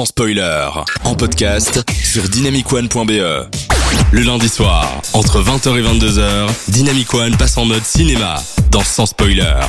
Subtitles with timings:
[0.00, 0.66] sans spoiler,
[1.04, 3.50] en podcast sur dynamicone.be.
[4.12, 9.04] Le lundi soir, entre 20h et 22h, Dynamic One passe en mode cinéma dans Sans
[9.04, 9.60] spoiler.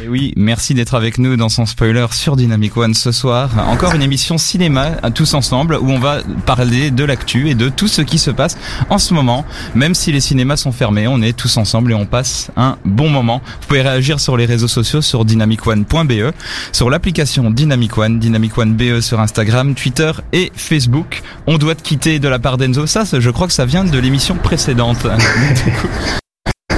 [0.00, 3.50] Et oui, merci d'être avec nous dans son spoiler sur Dynamic One ce soir.
[3.68, 7.88] Encore une émission cinéma tous ensemble où on va parler de l'actu et de tout
[7.88, 8.56] ce qui se passe
[8.90, 9.44] en ce moment.
[9.74, 13.08] Même si les cinémas sont fermés, on est tous ensemble et on passe un bon
[13.08, 13.42] moment.
[13.62, 16.32] Vous pouvez réagir sur les réseaux sociaux sur dynamicone.be,
[16.72, 21.22] sur l'application Dynamic One, Dynamic One BE sur Instagram, Twitter et Facebook.
[21.48, 22.86] On doit te quitter de la part d'Enzo.
[22.86, 25.08] Ça, je crois que ça vient de l'émission précédente.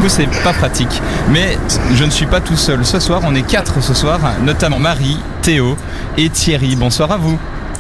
[0.00, 1.00] coup, c'est pas pratique.
[1.30, 1.58] Mais
[1.94, 2.84] je ne suis pas tout seul.
[2.84, 5.76] Ce soir, on est quatre ce soir, notamment Marie, Théo
[6.16, 6.76] et Thierry.
[6.76, 7.38] Bonsoir à vous.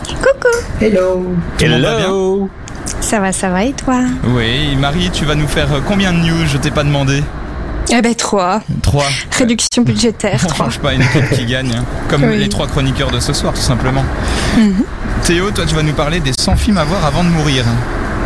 [0.08, 0.56] Coucou.
[0.80, 1.34] Hello.
[1.58, 2.48] Tout le monde va bien
[3.00, 4.00] Ça va, ça va et toi?
[4.24, 6.46] Oui, Marie, tu vas nous faire combien de news?
[6.46, 7.22] Je t'ai pas demandé.
[7.92, 8.60] Eh ben trois.
[8.82, 9.06] Trois.
[9.36, 10.40] Réduction budgétaire.
[10.44, 10.66] On trois.
[10.66, 11.84] change pas une équipe qui gagne, hein.
[12.08, 12.38] comme Oui.
[12.38, 14.04] les trois chroniqueurs de ce soir, tout simplement.
[14.56, 14.84] Mhm.
[15.24, 17.64] Théo, toi, tu vas nous parler des 100 films à voir avant de mourir.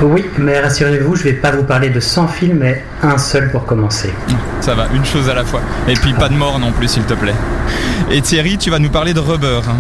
[0.03, 3.65] Oui, mais rassurez-vous, je vais pas vous parler de 100 films, mais un seul pour
[3.65, 4.13] commencer.
[4.61, 5.61] Ça va, une chose à la fois.
[5.89, 7.35] Et puis pas de mort non plus, s'il te plaît.
[8.11, 9.61] Et Thierry, tu vas nous parler de Rubber.
[9.69, 9.77] hein.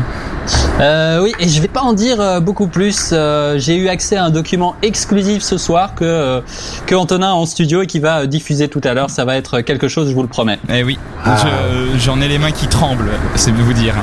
[0.81, 3.11] Euh, oui, et je vais pas en dire euh, beaucoup plus.
[3.13, 6.41] Euh, J'ai eu accès à un document exclusif ce soir que euh,
[6.87, 9.09] que Antonin a en studio et qui va euh, diffuser tout à l'heure.
[9.09, 10.59] Ça va être quelque chose, je vous le promets.
[10.69, 11.37] Eh oui, Ah.
[11.43, 13.95] je- j'en ai les mains qui tremblent, c'est de vous dire.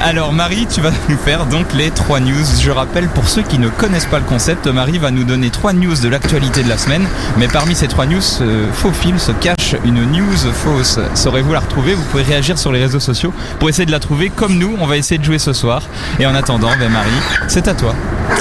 [0.00, 2.44] Alors Marie, tu vas nous faire donc les trois news.
[2.60, 5.72] Je rappelle pour ceux qui ne connaissent pas le concept, Marie va nous donner trois
[5.72, 7.04] news de l'actualité de la semaine.
[7.36, 11.00] Mais parmi ces trois news, euh, faux fil se cache une news fausse.
[11.14, 11.94] Saurez-vous la retrouver?
[11.94, 14.76] Vous pouvez réagir sur les réseaux sociaux pour essayer de la trouver comme nous.
[14.80, 15.82] On va essayer de jouer ce soir.
[16.20, 17.10] Et en attendant, ben Marie,
[17.48, 17.92] c'est à toi.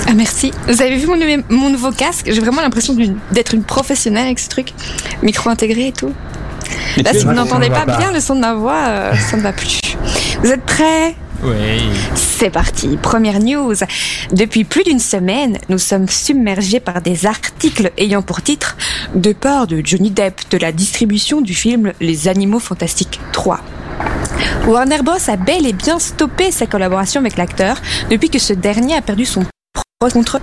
[0.08, 0.52] Ah merci.
[0.67, 1.08] Vous avez vu
[1.50, 2.30] mon, nouveau casque?
[2.31, 2.95] J'ai vraiment l'impression
[3.31, 4.73] d'être une professionnelle avec ce truc.
[5.23, 6.13] Micro intégré et tout.
[6.97, 7.85] Là, si vous n'entendez pas.
[7.97, 9.80] bien le son de ma voix, euh, ça ne va plus.
[10.44, 11.16] Vous êtes prêts?
[11.44, 11.84] Oui.
[12.16, 13.76] C'est parti, première news.
[14.32, 18.76] Depuis plus d'une semaine, nous sommes submergés par des articles ayant pour titre
[19.14, 23.59] Départ de Johnny Depp de la distribution du film Les Animaux Fantastiques 3.
[24.68, 28.96] Warner Bros a bel et bien stoppé sa collaboration avec l'acteur depuis que ce dernier
[28.96, 29.46] a perdu son
[30.00, 30.42] contre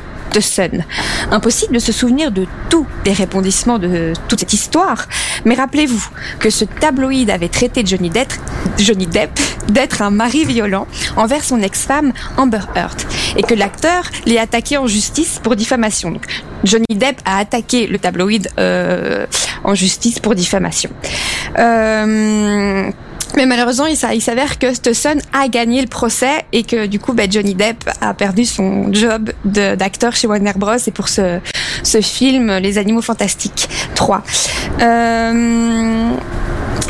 [1.31, 5.06] Impossible de se souvenir de tous les répondissements de toute cette histoire,
[5.45, 6.09] mais rappelez-vous
[6.39, 8.33] que ce tabloïd avait traité Johnny Depp,
[8.78, 10.87] Johnny Depp d'être un mari violent
[11.17, 13.00] envers son ex-femme Amber Heard
[13.37, 16.15] et que l'acteur l'ait attaqué en justice pour diffamation.
[16.65, 19.27] Johnny Depp a attaqué le tabloïd euh,
[19.62, 20.91] en justice pour diffamation.
[21.59, 22.91] Euh,
[23.37, 26.99] mais malheureusement, il s'a- il s'avère que Stesson a gagné le procès et que du
[27.00, 30.77] coup, bah, Johnny Depp a perdu son job d'acteur chez Warner Bros.
[30.87, 31.41] Et pour ce,
[32.03, 34.22] film, Les Animaux Fantastiques 3.
[34.81, 36.11] Euh,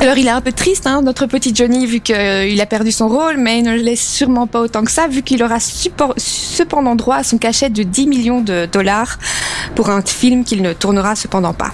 [0.00, 3.08] alors il est un peu triste, hein, notre petit Johnny, vu qu'il a perdu son
[3.08, 6.94] rôle, mais il ne le laisse sûrement pas autant que ça, vu qu'il aura cependant
[6.94, 9.18] droit à son cachet de 10 millions de dollars
[9.74, 11.70] pour un film qu'il ne tournera cependant pas.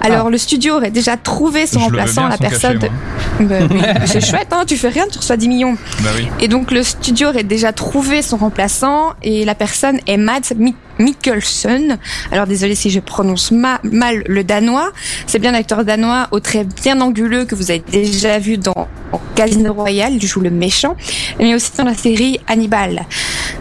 [0.00, 2.78] Alors le studio aurait déjà trouvé son Je remplaçant, la son personne...
[2.78, 2.92] cachet,
[3.40, 5.76] Bah oui, c'est chouette, hein, tu fais rien, tu reçois 10 millions.
[6.00, 6.28] Bah oui.
[6.40, 10.74] Et donc le studio aurait déjà trouvé son remplaçant et la personne est Mads Mi-
[10.98, 11.98] Mikkelsen.
[12.32, 14.90] Alors désolé si je prononce ma- mal le danois.
[15.26, 18.88] C'est bien l'acteur danois au trait bien anguleux que vous avez déjà vu dans
[19.34, 20.96] Casino Royale, il joue le méchant,
[21.38, 23.02] mais aussi dans la série Hannibal.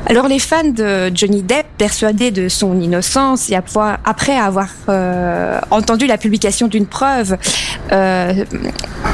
[0.07, 6.07] Alors les fans de Johnny Depp, persuadés de son innocence et après avoir euh, entendu
[6.07, 7.37] la publication d'une preuve
[7.91, 8.33] euh,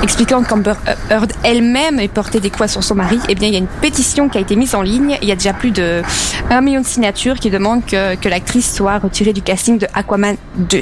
[0.04, 0.74] expliquant qu'Amber
[1.10, 3.68] Heard elle-même est portée des coups sur son mari, eh bien il y a une
[3.68, 5.18] pétition qui a été mise en ligne.
[5.22, 6.02] Il y a déjà plus de
[6.50, 10.36] 1 million de signatures qui demandent que, que l'actrice soit retirée du casting de Aquaman
[10.56, 10.80] 2.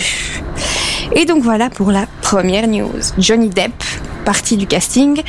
[1.14, 2.92] Et donc voilà pour la première news.
[3.18, 3.84] Johnny Depp,
[4.26, 5.22] parti du casting,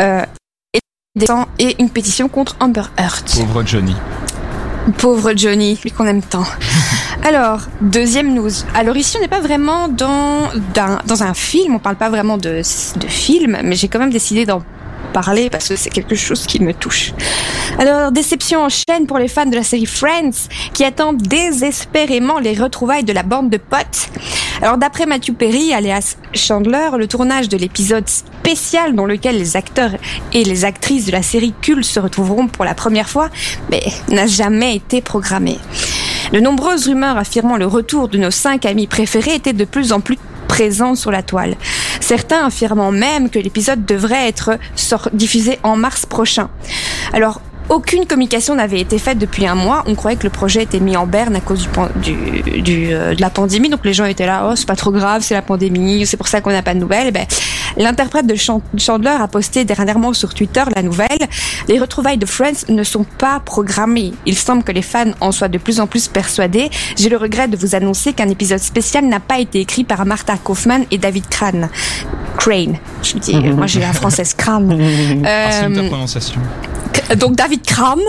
[0.00, 0.24] euh,
[1.58, 3.24] et une pétition contre Amber Heard.
[3.34, 3.96] Pauvre Johnny.
[4.96, 6.44] Pauvre Johnny, lui qu'on aime tant.
[7.24, 8.50] Alors, deuxième news.
[8.74, 10.48] Alors ici, on n'est pas vraiment dans,
[11.06, 12.62] dans un film, on parle pas vraiment de,
[12.98, 14.62] de film, mais j'ai quand même décidé d'en
[15.08, 17.12] parler parce que c'est quelque chose qui me touche.
[17.78, 22.54] Alors, déception en chaîne pour les fans de la série Friends qui attendent désespérément les
[22.54, 24.10] retrouvailles de la bande de potes.
[24.62, 29.92] Alors, d'après Matthew Perry, alias Chandler, le tournage de l'épisode spécial dans lequel les acteurs
[30.32, 33.28] et les actrices de la série culte se retrouveront pour la première fois,
[33.70, 35.58] mais n'a jamais été programmé.
[36.32, 40.00] De nombreuses rumeurs affirmant le retour de nos cinq amis préférés étaient de plus en
[40.00, 40.18] plus
[40.48, 41.56] présentes sur la toile.
[42.08, 44.58] Certains affirmant même que l'épisode devrait être
[45.12, 46.48] diffusé en mars prochain.
[47.68, 49.84] Aucune communication n'avait été faite depuis un mois.
[49.86, 51.68] On croyait que le projet était mis en berne à cause
[52.02, 52.12] du,
[52.42, 53.68] du, du, euh, de la pandémie.
[53.68, 56.28] Donc les gens étaient là, oh c'est pas trop grave, c'est la pandémie, c'est pour
[56.28, 57.08] ça qu'on n'a pas de nouvelles.
[57.08, 57.26] Eh ben,
[57.76, 61.08] l'interprète de Chan- Chandler a posté dernièrement sur Twitter la nouvelle.
[61.68, 64.12] Les retrouvailles de Friends ne sont pas programmées.
[64.24, 66.70] Il semble que les fans en soient de plus en plus persuadés.
[66.96, 70.36] J'ai le regret de vous annoncer qu'un épisode spécial n'a pas été écrit par Martha
[70.38, 71.68] Kaufman et David Crane.
[72.38, 72.76] Crane.
[73.02, 74.72] Je dis, moi j'ai la française Crane.
[75.24, 76.40] Assume ta Euh, prononciation.
[77.16, 78.00] donc David Kram,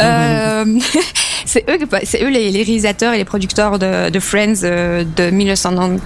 [0.00, 0.64] euh,
[1.46, 5.30] c'est eux, c'est eux les, les réalisateurs et les producteurs de, de Friends euh, de
[5.30, 6.02] 1994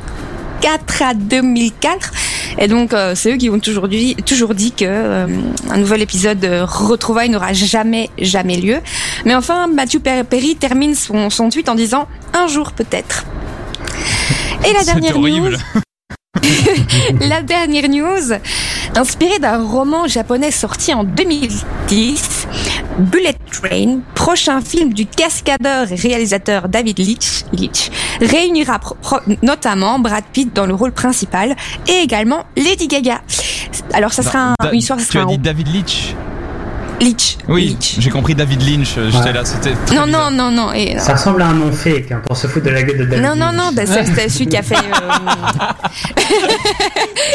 [1.03, 2.13] à 2004.
[2.59, 5.27] Et donc euh, c'est eux qui ont toujours dit, toujours dit que euh,
[5.71, 8.79] un nouvel épisode de Retrouvailles n'aura jamais jamais lieu.
[9.25, 13.25] Mais enfin, Matthew Per- Perry termine son, son tweet en disant un jour peut-être.
[14.69, 15.59] Et la dernière horrible.
[17.21, 18.33] La dernière news,
[18.97, 22.47] inspirée d'un roman japonais sorti en 2010,
[22.99, 27.91] Bullet Train, prochain film du cascadeur et réalisateur David Leitch, Leitch
[28.21, 28.79] réunira
[29.43, 31.57] notamment Brad Pitt dans le rôle principal
[31.89, 33.23] et également Lady Gaga.
[33.93, 36.15] Alors ça sera un- une histoire, ça tu sera as un dit David Leitch
[37.01, 37.37] Leitch.
[37.49, 38.95] Oui, j'ai compris David Lynch.
[38.99, 39.33] euh, J'étais Ouais.
[39.33, 39.73] là, c'était.
[39.95, 40.73] Non, non, non, non.
[40.73, 43.05] Et, Ça ressemble à un nom fake hein, pour se foutre de la gueule de
[43.07, 43.89] David non, non, non, Lynch.
[43.89, 44.77] bah, c'est celui qui a fait.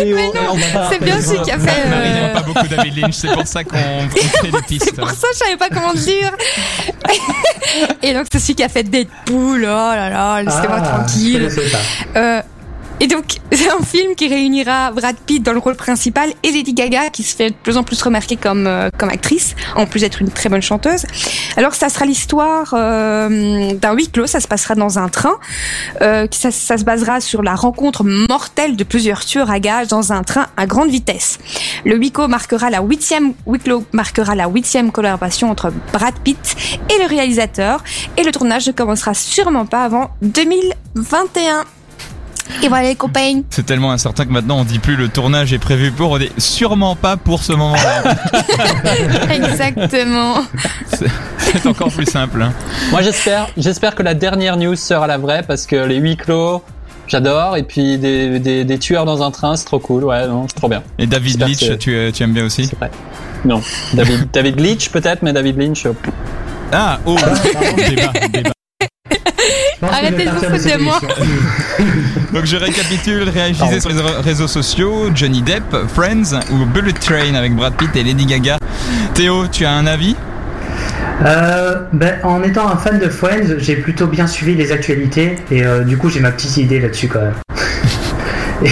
[0.01, 0.55] euh, non,
[0.91, 1.89] c'est bien celui qui a fait.
[1.89, 4.85] Marie euh, n'aime pas beaucoup David Lynch, c'est pour ça qu'on on fait des pistes.
[4.85, 6.31] C'est pour ça que je savais pas comment le dire.
[8.03, 9.61] et donc c'est celui qui a fait Deadpool.
[9.63, 11.47] Oh là là, laissez-moi Ah, tranquille.
[11.49, 12.19] Je sais pas.
[12.19, 12.41] Euh,
[12.99, 16.73] et donc c'est un film qui réunira Brad Pitt dans le rôle principal et Lady
[16.73, 20.01] Gaga qui se fait de plus en plus remarquer comme euh, comme actrice, en plus
[20.01, 21.05] d'être une très bonne chanteuse.
[21.57, 25.37] Alors ça sera l'histoire euh, d'un huis clos, ça se passera dans un train.
[26.01, 30.11] Euh, ça, ça se basera sur la rencontre mortelle de plusieurs tueurs à gages dans
[30.11, 31.39] un train à grande vitesse.
[31.85, 36.55] Le huis clos marquera la huitième huis clos marquera la huitième collaboration entre Brad Pitt
[36.89, 37.83] et le réalisateur
[38.17, 41.65] et le tournage ne commencera sûrement pas avant 2021.
[42.63, 43.41] Et voilà les copains.
[43.49, 46.29] C'est tellement incertain que maintenant on dit plus le tournage est prévu pour, on dit
[46.37, 48.15] sûrement pas pour ce moment-là.
[49.33, 50.35] Exactement.
[51.39, 52.41] C'est encore plus simple.
[52.41, 52.53] hein.
[52.91, 56.63] Moi j'espère, j'espère que la dernière news sera la vraie parce que les huis clos,
[57.07, 60.03] j'adore et puis des, des, des tueurs dans un train, c'est trop cool.
[60.05, 60.83] Ouais, non, c'est trop bien.
[60.99, 62.91] Et David Leitch, tu, tu aimes bien aussi C'est vrai.
[63.43, 63.61] Non,
[63.93, 65.85] David, David Glitch peut-être, mais David Lynch.
[65.85, 65.93] euh,
[66.71, 67.15] Ah, oh,
[67.89, 68.51] débat, débat.
[69.81, 70.99] Arrêtez de vous foutre de moi.
[72.33, 75.63] Donc je récapitule, réagissez sur les réseaux sociaux, Johnny Depp,
[75.93, 78.57] Friends ou Bullet Train avec Brad Pitt et Lady Gaga.
[79.13, 80.15] Théo, tu as un avis?
[81.25, 85.63] Euh, ben, en étant un fan de Friends, j'ai plutôt bien suivi les actualités et
[85.63, 87.33] euh, du coup j'ai ma petite idée là-dessus quand même.
[88.65, 88.69] Et-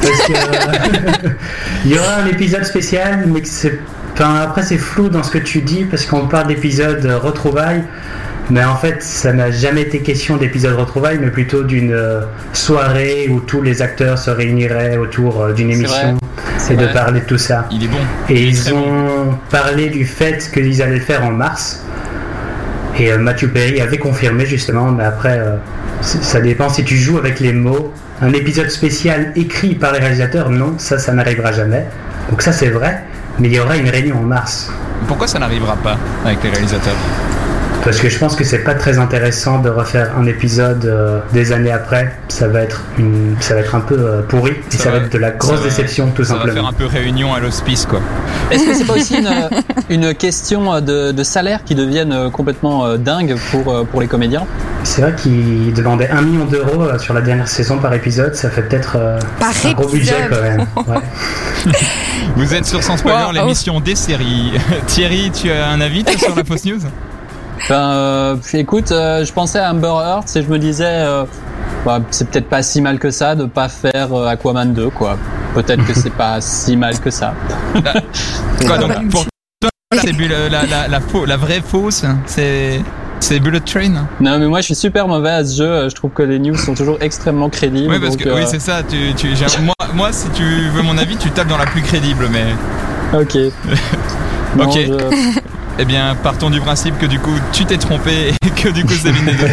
[0.00, 1.30] Parce que euh,
[1.84, 3.80] il y aura un épisode spécial, mais que c'est,
[4.14, 7.82] enfin, après c'est flou dans ce que tu dis parce qu'on parle d'épisode euh, retrouvailles,
[8.50, 12.22] mais en fait ça n'a jamais été question d'épisode retrouvailles, mais plutôt d'une euh,
[12.52, 16.18] soirée où tous les acteurs se réuniraient autour euh, d'une émission
[16.70, 17.66] et de parler de tout ça.
[17.70, 17.98] Il est bon.
[18.28, 21.84] Et Il ils ont parlé du fait qu'ils allaient le faire en mars.
[22.98, 25.56] Et euh, Matthew Perry avait confirmé justement, mais après, euh,
[26.00, 27.92] ça dépend si tu joues avec les mots.
[28.20, 31.86] Un épisode spécial écrit par les réalisateurs, non, ça, ça n'arrivera jamais.
[32.30, 33.02] Donc ça, c'est vrai.
[33.38, 34.70] Mais il y aura une réunion en mars.
[35.08, 36.96] Pourquoi ça n'arrivera pas avec les réalisateurs?
[37.84, 41.50] Parce que je pense que c'est pas très intéressant de refaire un épisode euh, des
[41.52, 42.14] années après.
[42.28, 45.10] Ça va être une, ça va être un peu euh, pourri et ça, va être
[45.12, 46.68] de la grosse va- déception tout Ça va faire simplement.
[46.68, 48.00] un peu réunion à l'hospice quoi.
[48.52, 49.28] Est-ce que c'est pas aussi une,
[49.90, 54.06] une question de, de salaire qui devienne euh, complètement euh, dingue pour, euh, pour les
[54.06, 54.46] comédiens?
[54.84, 58.34] C'est vrai qu'ils demandaient un million d'euros euh, sur la dernière saison par épisode.
[58.36, 59.18] Ça fait peut-être euh,
[59.64, 60.66] un gros budget quand même.
[60.86, 61.72] Ouais.
[62.36, 63.32] Vous êtes sur Sans Spoiler, Wow.
[63.32, 64.52] l'émission des séries.
[64.86, 66.78] Thierry, tu as un avis toi, sur la fausse news?
[67.68, 71.24] Ben, euh, écoute, euh, je pensais à Amber Heard et je me disais, euh,
[71.84, 75.16] bah, c'est peut-être pas si mal que ça de pas faire euh, Aquaman 2, quoi.
[75.54, 77.34] Peut-être que c'est pas si mal que ça.
[78.66, 79.24] Quoi, donc, bah, pour
[79.60, 82.80] toi, c'est la, la, la, la, faux- la vraie fausse, c'est
[83.20, 84.06] c'est Bullet Train.
[84.20, 85.88] Non, mais moi je suis super mauvais à ce jeu.
[85.88, 87.92] Je trouve que les news sont toujours extrêmement crédibles.
[87.94, 88.82] Oui, parce que oui, euh, c'est ça.
[88.82, 89.28] Tu, tu,
[89.62, 92.46] moi, moi, si tu veux mon avis, tu tapes dans la plus crédible, mais
[93.16, 93.36] Ok.
[94.56, 94.78] Non, Ok.
[94.86, 95.38] je-
[95.78, 98.94] eh bien, partons du principe que du coup, tu t'es trompé et que du coup,
[98.94, 99.46] c'est l'une des deux.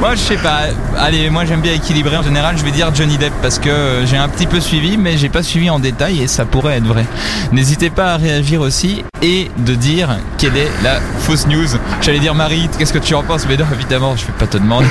[0.00, 0.60] Moi, je sais pas.
[0.98, 2.16] Allez, moi, j'aime bien équilibrer.
[2.16, 4.96] En général, je vais dire Johnny Depp parce que euh, j'ai un petit peu suivi,
[4.96, 7.04] mais j'ai pas suivi en détail et ça pourrait être vrai.
[7.52, 11.66] N'hésitez pas à réagir aussi et de dire quelle est la fausse news.
[12.00, 13.46] J'allais dire Marie, qu'est-ce que tu en penses?
[13.48, 14.88] Mais non, évidemment, je vais pas te demander.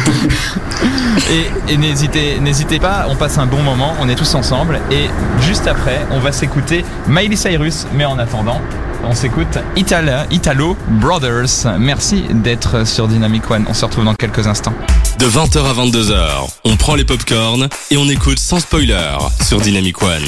[1.31, 3.07] et et n'hésitez, n'hésitez pas.
[3.09, 3.95] On passe un bon moment.
[3.99, 5.09] On est tous ensemble et
[5.41, 7.87] juste après, on va s'écouter Miley Cyrus.
[7.93, 8.61] Mais en attendant,
[9.03, 11.77] on s'écoute Itala, Italo Brothers.
[11.79, 13.65] Merci d'être sur Dynamic One.
[13.67, 14.73] On se retrouve dans quelques instants.
[15.19, 20.01] De 20h à 22h, on prend les popcorns et on écoute sans spoiler sur Dynamic
[20.01, 20.25] One.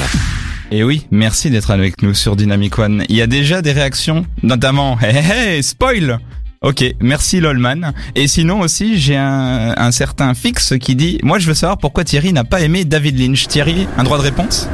[0.72, 3.04] Et oui, merci d'être avec nous sur Dynamic One.
[3.10, 6.20] Il y a déjà des réactions, notamment Hey hey, hey spoil
[6.62, 7.92] Ok, merci Lolman.
[8.16, 12.04] Et sinon aussi, j'ai un, un certain fixe qui dit, moi je veux savoir pourquoi
[12.04, 13.48] Thierry n'a pas aimé David Lynch.
[13.48, 14.70] Thierry, un droit de réponse?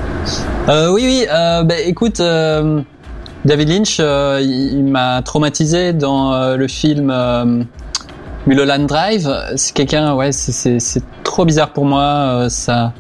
[0.68, 1.26] Euh, oui, oui.
[1.32, 2.82] Euh, bah, écoute, euh,
[3.48, 7.64] David Lynch, euh, il, m'a traumatisé dans euh, le film euh,
[8.46, 9.34] Mulholland Drive.
[9.56, 12.48] C'est quelqu'un, ouais, c'est- trop bizarre pour moi.
[12.50, 12.92] ça,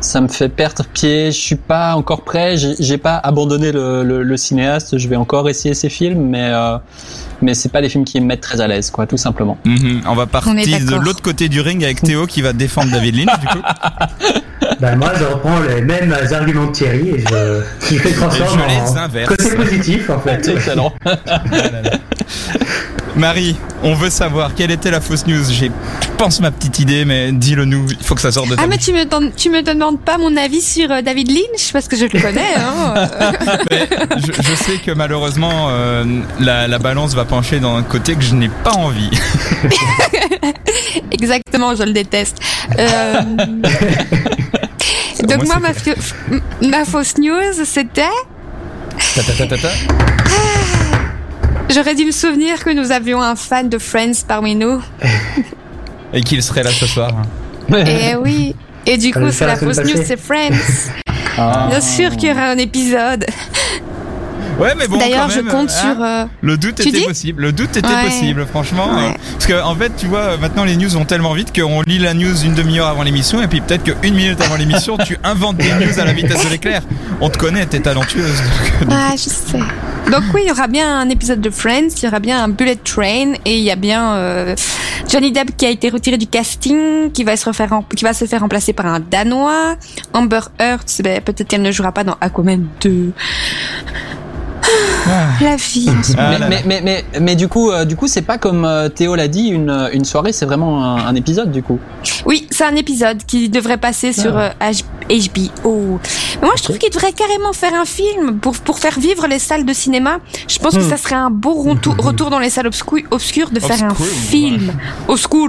[0.00, 1.26] ça me fait perdre pied.
[1.32, 2.56] Je suis pas encore prêt.
[2.56, 4.98] J'ai j'ai pas abandonné le, le, le cinéaste.
[4.98, 6.78] Je vais encore essayer ses films, mais euh,
[7.42, 9.58] mais c'est pas des films qui me mettent très à l'aise, quoi, tout simplement.
[9.64, 12.90] Mhm, On va partir On de l'autre côté du ring avec Théo qui va défendre
[12.90, 13.62] David Lynch du coup.
[14.78, 17.62] Bah, moi, je reprends les mêmes arguments de Thierry et je,
[17.96, 20.48] je les transforme je les en côté positif, en fait.
[20.48, 20.92] Excellent.
[23.16, 25.44] Marie, on veut savoir quelle était la fausse news.
[25.50, 27.86] J'ai, je pense ma petite idée, mais dis-le nous.
[27.90, 29.04] Il faut que ça sorte de ta Ah mais tu me
[29.36, 31.72] tu me demandes pas mon avis sur euh, David Lynch?
[31.72, 32.54] Parce que je le connais.
[32.56, 33.08] Hein.
[33.70, 36.04] Mais je, je sais que malheureusement euh,
[36.38, 39.10] la, la balance va pencher dans un côté que je n'ai pas envie.
[41.12, 42.38] Exactement, je le déteste.
[42.78, 43.20] Euh,
[45.22, 45.70] Donc moi, moi,
[46.62, 48.02] ma, fausse news, c'était,
[49.14, 49.68] Ta, ta, ta, ta, ta.
[51.70, 54.80] J'aurais dû me souvenir que nous avions un fan de Friends parmi nous.
[56.12, 57.10] Et qu'il serait là ce soir.
[57.72, 58.54] Et oui.
[58.86, 60.90] Et du coup, c'est la fausse news, c'est Friends.
[61.38, 61.66] Ah.
[61.70, 63.24] Bien sûr qu'il y aura un épisode.
[64.58, 64.98] Ouais, mais bon.
[64.98, 66.02] D'ailleurs, je compte hein, sur.
[66.02, 67.42] euh, Le doute Tu était possible.
[67.44, 68.04] Le doute était Ouais.
[68.04, 68.88] possible, franchement.
[68.94, 69.08] Ouais.
[69.10, 71.98] euh, parce que en fait, tu vois, maintenant les news vont tellement vite qu'on lit
[71.98, 75.56] la news une demi-heure avant l'émission et puis peut-être qu'une minute avant l'émission, tu inventes
[75.56, 76.82] des news à la vitesse de l'éclair.
[77.22, 78.42] On te connaît, t'es talentueuse.
[78.82, 79.58] donc, Ah, je sais.
[80.10, 82.48] Donc oui, il y aura bien un épisode de Friends, il y aura bien un
[82.48, 84.56] Bullet Train et il y a bien euh,
[85.08, 89.00] Johnny Depp qui a été retiré du casting, qui va se faire remplacer par un
[89.00, 89.76] Danois.
[90.12, 93.12] Amber Heard, ben, peut-être qu'elle ne jouera pas dans Aquaman 2.
[95.06, 95.26] Ah.
[95.42, 95.78] La ce
[96.16, 98.88] Ah mais, mais, mais, mais, mais du coup, euh, du coup, c'est pas comme euh,
[98.88, 101.78] Théo l'a dit, une, une soirée, c'est vraiment un, un épisode du coup.
[102.26, 104.50] Oui, c'est un épisode qui devrait passer sur euh,
[105.08, 105.98] HBO.
[106.40, 109.38] Mais moi, je trouve qu'il devrait carrément faire un film pour, pour faire vivre les
[109.38, 110.18] salles de cinéma.
[110.48, 113.60] Je pense que ça serait un beau retour, retour dans les salles obscu- obscures de
[113.60, 114.72] faire un film.
[115.08, 115.48] Obscur.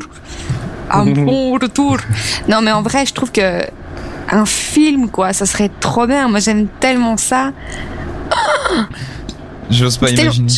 [0.90, 1.98] Un bon retour.
[2.48, 3.62] Non, mais en vrai, je trouve que
[4.34, 6.28] un film, quoi, ça serait trop bien.
[6.30, 7.52] Moi, j'aime tellement ça.
[9.70, 10.52] J'ose pas imaginer.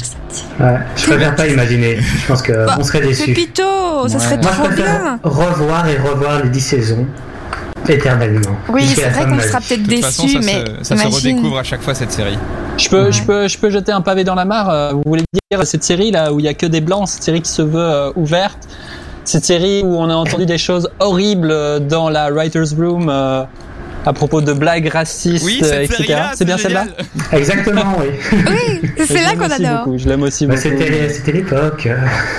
[0.60, 2.00] Ouais, je préfère pas imaginer.
[2.01, 3.25] Je pense qu'on Bah, serait déçus.
[3.34, 3.62] Pépito,
[4.08, 4.24] ça Ouais.
[4.24, 5.20] serait Moi, je trop bien.
[5.24, 7.05] revoir et revoir les 10 saisons
[7.88, 8.55] éternellement.
[8.70, 11.82] Oui, c'est vrai qu'on sera peut-être déçus, ça, mais se, ça se redécouvre à chaque
[11.82, 12.38] fois cette série.
[12.77, 13.12] Je peux, Ouais.
[13.12, 14.70] je peux, je peux jeter un pavé dans la mare.
[14.70, 17.24] euh, Vous voulez dire cette série là où il y a que des blancs, cette
[17.24, 18.58] série qui se veut euh, ouverte,
[19.25, 23.43] cette série où on a entendu des choses horribles euh, dans la writers room euh,
[24.05, 26.22] à propos de blagues racistes, Oui, euh, etc.
[26.36, 26.86] C'est bien celle-là.
[27.31, 28.07] Exactement, oui.
[28.48, 29.86] Oui, c'est là qu'on adore.
[29.86, 30.67] beaucoup, Je l'aime aussi Bah, beaucoup.
[30.69, 31.88] C'était c'était l'époque.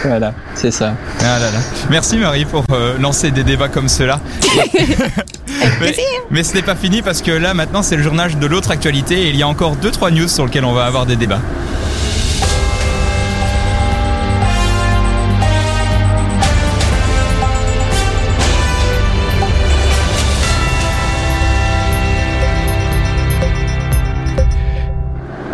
[0.04, 0.94] Voilà, c'est ça.
[1.20, 1.58] Ah là là.
[1.90, 4.20] Merci Marie pour euh, lancer des débats comme cela.
[5.80, 5.94] mais,
[6.30, 9.22] mais ce n'est pas fini parce que là maintenant c'est le journal de l'autre actualité
[9.22, 11.40] et il y a encore deux trois news sur lesquelles on va avoir des débats.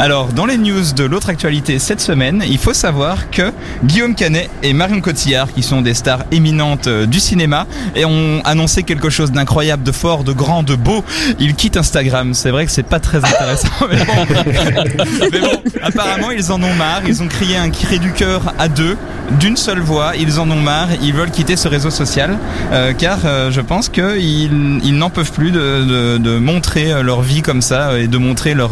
[0.00, 3.52] Alors, dans les news de l'autre actualité cette semaine, il faut savoir que
[3.85, 8.40] Guillaume Canet et Marion Cotillard, qui sont des stars éminentes euh, du cinéma, et ont
[8.47, 11.04] annoncé quelque chose d'incroyable, de fort, de grand, de beau.
[11.38, 12.33] Ils quittent Instagram.
[12.33, 15.62] C'est vrai que c'est pas très intéressant, mais bon.
[15.83, 17.02] Apparemment, ils en ont marre.
[17.07, 18.97] Ils ont crié un cri du cœur à deux,
[19.38, 20.12] d'une seule voix.
[20.19, 20.88] Ils en ont marre.
[21.02, 22.38] Ils veulent quitter ce réseau social,
[22.73, 27.61] euh, car euh, je pense qu'ils ils n'en peuvent plus de, montrer leur vie comme
[27.61, 28.71] ça et de montrer leur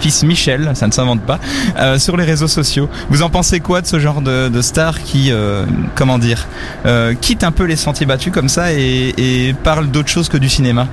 [0.00, 1.38] fils Michel, ça ne s'invente pas,
[1.78, 2.88] euh, sur les réseaux sociaux.
[3.10, 6.46] Vous en pensez quoi de ce genre de, star qui, euh, comment dire,
[6.86, 10.48] euh, quitte un peu les sentiers battus comme ça et, parle d'autre chose que du
[10.48, 10.86] cinéma?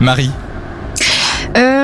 [0.00, 0.30] Marie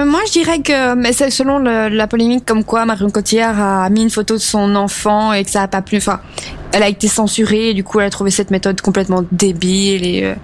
[0.04, 4.02] moi, je dirais que, mais c'est selon la polémique comme quoi Marion Cotillard a mis
[4.02, 5.96] une photo de son enfant et que ça a pas plu.
[5.96, 6.20] Enfin,
[6.72, 10.34] elle a été censurée et du coup, elle a trouvé cette méthode complètement débile et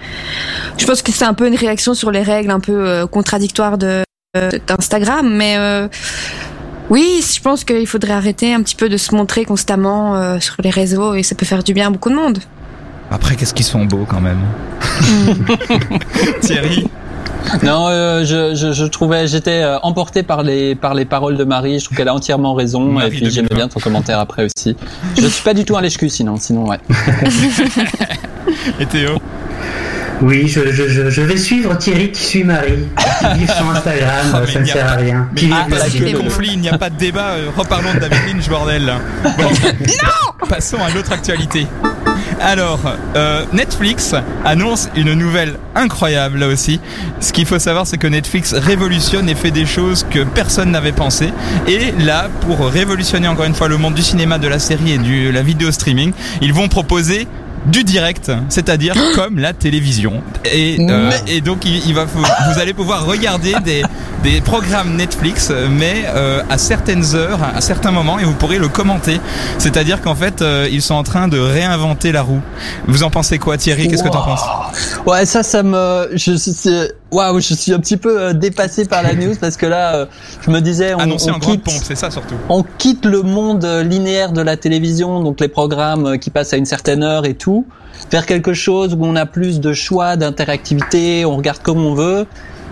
[0.78, 4.02] je pense que c'est un peu une réaction sur les règles un peu contradictoires de
[4.37, 5.57] euh, d'Instagram, mais
[6.90, 10.57] oui, je pense qu'il faudrait arrêter un petit peu de se montrer constamment euh, sur
[10.62, 12.38] les réseaux et ça peut faire du bien à beaucoup de monde.
[13.11, 14.40] Après, qu'est-ce qu'ils sont beaux quand même?
[16.40, 16.88] Thierry?
[17.62, 21.45] Non, euh, je, je, je trouvais, j'étais euh, emporté par les par les paroles de
[21.45, 21.78] Marie.
[21.78, 22.83] Je trouve qu'elle a entièrement raison.
[22.92, 23.54] Marie et puis j'aimais 2020.
[23.57, 24.76] bien ton commentaire après aussi.
[25.16, 26.78] Je suis pas du tout un lèche-cul sinon, sinon ouais.
[28.80, 29.18] Et Théo?
[30.20, 32.87] Oui, je, je, je, je vais suivre Thierry qui suit Marie.
[33.20, 35.28] Qui vit sur Instagram, Oh, mais ça ne a sert à rien.
[35.30, 36.25] Ah, vit- parce que c'est bon.
[36.25, 37.30] conflit, il n'y a pas de débat.
[37.37, 38.92] euh, reparlons de David Lynch, bordel.
[39.22, 39.30] Bon.
[39.80, 41.66] non Passons à l'autre actualité.
[42.40, 42.80] Alors,
[43.16, 46.80] euh, Netflix annonce une nouvelle incroyable là aussi.
[47.20, 50.92] Ce qu'il faut savoir, c'est que Netflix révolutionne et fait des choses que personne n'avait
[50.92, 51.32] pensé.
[51.66, 54.98] Et là, pour révolutionner encore une fois le monde du cinéma, de la série et
[54.98, 57.26] de la vidéo streaming, ils vont proposer
[57.66, 60.22] du direct, c'est-à-dire comme la télévision.
[60.52, 63.82] Et, euh, et donc, il, il va, vous allez pouvoir regarder des,
[64.22, 68.68] des programmes Netflix, mais euh, à certaines heures, à certains moments, et vous pourrez le
[68.68, 69.20] commenter.
[69.58, 72.40] C'est-à-dire qu'en fait, euh, ils sont en train de réinventer la roue.
[72.86, 73.88] Vous en pensez quoi, Thierry?
[73.88, 74.44] Qu'est-ce que t'en penses?
[75.06, 76.36] Ouais, ça, ça me, je
[77.10, 80.06] waouh, je suis un petit peu euh, dépassé par la news parce que là, euh,
[80.42, 82.34] je me disais, on, en quitte, pompe, c'est ça surtout.
[82.48, 86.56] on quitte le monde euh, linéaire de la télévision, donc les programmes qui passent à
[86.56, 87.66] une certaine heure et tout,
[88.10, 92.26] vers quelque chose où on a plus de choix, d'interactivité, on regarde comme on veut.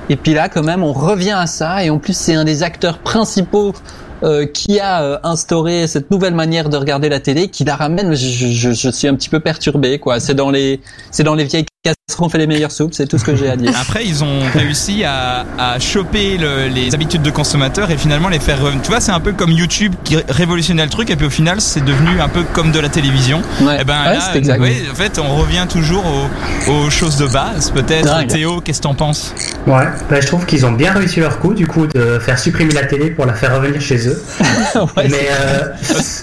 [0.09, 1.85] Et puis là, quand même, on revient à ça.
[1.85, 3.73] Et en plus, c'est un des acteurs principaux
[4.23, 8.15] euh, qui a euh, instauré cette nouvelle manière de regarder la télé, qui la ramène.
[8.15, 10.21] Je, je, je suis un petit peu perturbé, quoi.
[10.21, 11.67] C'est dans les, c'est dans les vieilles
[12.15, 12.95] qu'on fait les meilleures soupes?
[12.95, 13.73] C'est tout ce que j'ai à dire.
[13.81, 18.39] Après, ils ont réussi à, à choper le- les habitudes de consommateurs et finalement les
[18.39, 18.81] faire revenir.
[18.83, 21.61] Tu vois, c'est un peu comme YouTube qui révolutionnait le truc et puis au final,
[21.61, 23.43] c'est devenu un peu comme de la télévision.
[23.61, 24.61] Ouais, Et ben Ouais, là, c'est exact.
[24.63, 27.71] en fait, on revient toujours aux, aux choses de base.
[27.73, 28.25] Peut-être.
[28.29, 29.35] Théo, qu'est-ce que t'en penses?
[29.67, 32.73] Ouais, bah, je trouve qu'ils ont bien réussi leur coup, du coup, de faire supprimer
[32.73, 34.23] la télé pour la faire revenir chez eux.
[34.97, 35.69] Ouais, Mais euh,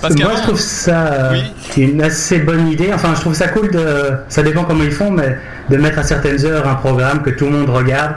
[0.02, 1.42] parce moi, je trouve ça euh,
[1.76, 1.84] Oui.
[1.84, 2.92] une assez bonne idée.
[2.94, 4.12] Enfin, je trouve ça cool de.
[4.30, 5.38] Ça dépend comment ils font, mais
[5.70, 8.14] de mettre à certaines heures un programme que tout le monde regarde.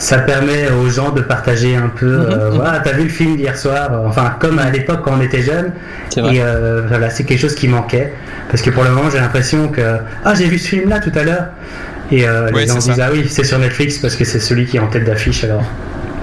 [0.00, 2.06] Ça permet aux gens de partager un peu.
[2.18, 2.26] Mhm.
[2.30, 5.20] euh, voilà, t'as vu le film d'hier soir euh, Enfin, comme à l'époque quand on
[5.20, 5.72] était jeune.
[6.08, 6.36] C'est vrai.
[6.36, 8.12] Et euh, voilà, c'est quelque chose qui manquait.
[8.48, 9.96] Parce que pour le moment, j'ai l'impression que.
[10.24, 11.46] Ah, j'ai vu ce film-là tout à l'heure.
[12.12, 13.06] Et euh, les gens disent ça.
[13.06, 15.42] Ah oui, c'est sur Netflix parce que c'est celui qui est en tête d'affiche.
[15.42, 15.62] Alors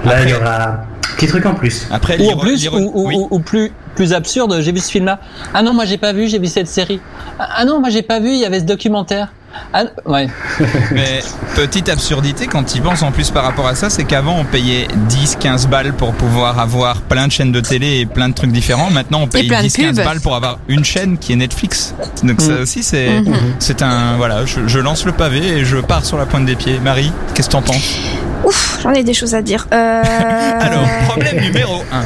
[0.06, 0.78] là, Après- il y aura un
[1.16, 1.86] petit truc en plus.
[1.92, 3.14] Après, Ou en plus, ou, ou- oui.
[3.18, 5.20] ou- ou plus, plus absurde, j'ai vu ce film-là.
[5.52, 7.00] Ah non, moi j'ai pas vu, j'ai vu cette série.
[7.38, 9.28] Ah non, moi j'ai pas vu, il y avait ce documentaire.
[9.72, 10.28] Ah, ouais.
[10.92, 11.20] Mais
[11.54, 14.88] petite absurdité quand ils pensent en plus par rapport à ça, c'est qu'avant on payait
[15.10, 18.90] 10-15 balles pour pouvoir avoir plein de chaînes de télé et plein de trucs différents.
[18.90, 20.04] Maintenant on paye plein de 10-15 pubs.
[20.04, 21.94] balles pour avoir une chaîne qui est Netflix.
[22.22, 22.62] Donc ça Mm.
[22.62, 23.34] aussi c'est Mhm.
[23.58, 26.56] c'est un voilà, je, je lance le pavé et je pars sur la pointe des
[26.56, 26.78] pieds.
[26.82, 27.98] Marie, qu'est-ce que t'en penses?
[28.44, 29.66] Ouf, j'en ai des choses à dire.
[29.72, 30.02] Euh...
[30.60, 32.02] Alors problème numéro 1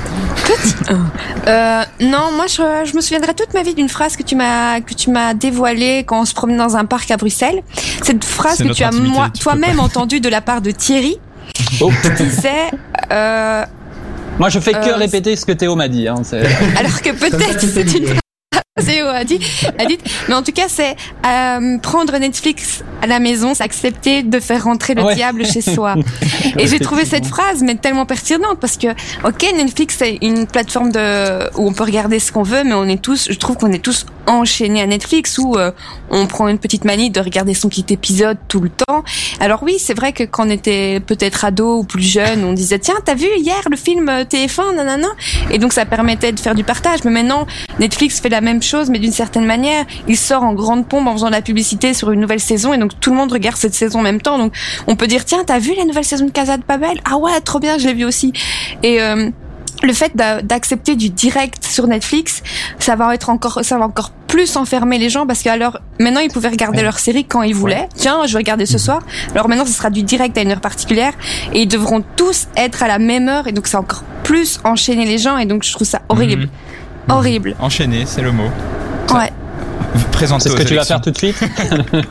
[1.46, 4.80] Euh, non, moi je, je me souviendrai toute ma vie d'une phrase que tu m'as
[4.80, 7.39] que tu m'as dévoilée quand on se promenait dans un parc à Bruxelles.
[8.02, 8.90] Cette phrase que tu as
[9.40, 11.18] toi-même entendue de la part de Thierry
[11.80, 11.90] Oh.
[12.02, 12.70] qui disait
[13.12, 13.64] euh,
[14.38, 16.08] Moi je fais que Euh, répéter ce que Théo m'a dit.
[16.08, 16.22] Hein,
[16.76, 18.06] alors que peut-être c'est une
[18.86, 18.92] l'idée.
[18.92, 19.40] Théo a dit,
[19.78, 24.22] a dit, mais en tout cas, c'est euh, prendre Netflix à la maison, c'est accepter
[24.22, 25.14] de faire rentrer le Ouais.
[25.14, 25.94] diable chez soi.
[26.58, 28.88] Et j'ai trouvé cette phrase mais tellement pertinente parce que,
[29.24, 32.84] ok, Netflix c'est une plateforme de où on peut regarder ce qu'on veut, mais on
[32.86, 35.72] est tous, je trouve qu'on est tous enchaînés à Netflix où euh,
[36.10, 39.04] on prend une petite manie de regarder son petit épisode tout le temps.
[39.40, 42.78] Alors oui, c'est vrai que quand on était peut-être ado ou plus jeune, on disait
[42.78, 45.08] tiens, t'as vu hier le film euh, TF1, nanana,
[45.50, 47.00] et donc ça permettait de faire du partage.
[47.04, 47.46] Mais maintenant,
[47.78, 49.84] Netflix fait la même chose, mais d'une certaine manière.
[50.08, 52.78] Il sort en grande pompe en faisant de la publicité sur une nouvelle saison, et
[52.78, 54.38] donc tout le monde regarde cette saison en même temps.
[54.38, 54.52] Donc
[54.86, 57.00] on peut dire tiens, t'as vu la nouvelle saison de Casa de Papel?
[57.04, 58.32] Ah ouais, trop bien, je l'ai vu aussi.
[58.82, 59.30] Et euh,
[59.82, 62.42] le fait d'a- d'accepter du direct sur Netflix,
[62.78, 66.30] ça va être encore, ça va encore plus enfermer les gens parce qu'alors maintenant ils
[66.30, 67.88] pouvaient regarder leur série quand ils voulaient.
[67.96, 69.02] Tiens, je vais regarder ce soir.
[69.34, 71.14] Alors maintenant ce sera du direct à une heure particulière
[71.52, 74.60] et ils devront tous être à la même heure et donc ça va encore plus
[74.62, 76.48] enchaîner les gens et donc je trouve ça horrible, Mhm.
[77.08, 77.54] Horrible.
[77.58, 78.50] Enchaîné, c'est le mot.
[79.14, 79.30] Ouais.
[80.12, 80.94] Présentez C'est ce que tu vas élections.
[80.96, 81.36] faire tout de suite.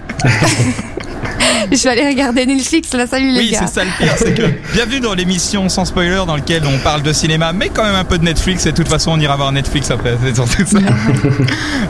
[1.71, 3.05] Je vais aller regarder Netflix là.
[3.05, 3.59] Salut les Oui, gars.
[3.67, 4.41] c'est ça le pire, c'est que
[4.73, 8.03] bienvenue dans l'émission sans spoiler dans lequel on parle de cinéma, mais quand même un
[8.05, 8.65] peu de Netflix.
[8.65, 10.17] Et de toute façon, on ira voir Netflix après.
[10.23, 10.79] C'est surtout ça.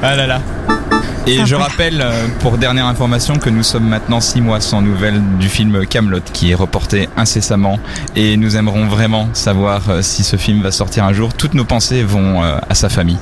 [0.03, 0.41] ah là là.
[1.27, 5.21] Et je rappelle, euh, pour dernière information, que nous sommes maintenant six mois sans nouvelles
[5.39, 7.79] du film Camelot, qui est reporté incessamment,
[8.15, 11.33] et nous aimerons vraiment savoir euh, si ce film va sortir un jour.
[11.33, 13.17] Toutes nos pensées vont euh, à sa famille.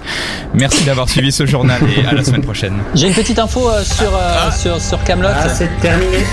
[0.54, 2.74] Merci d'avoir suivi ce journal et à la semaine prochaine.
[2.96, 5.30] J'ai une petite info sur euh, sur sur Camelot.
[5.34, 6.18] Ah, c'est terminé.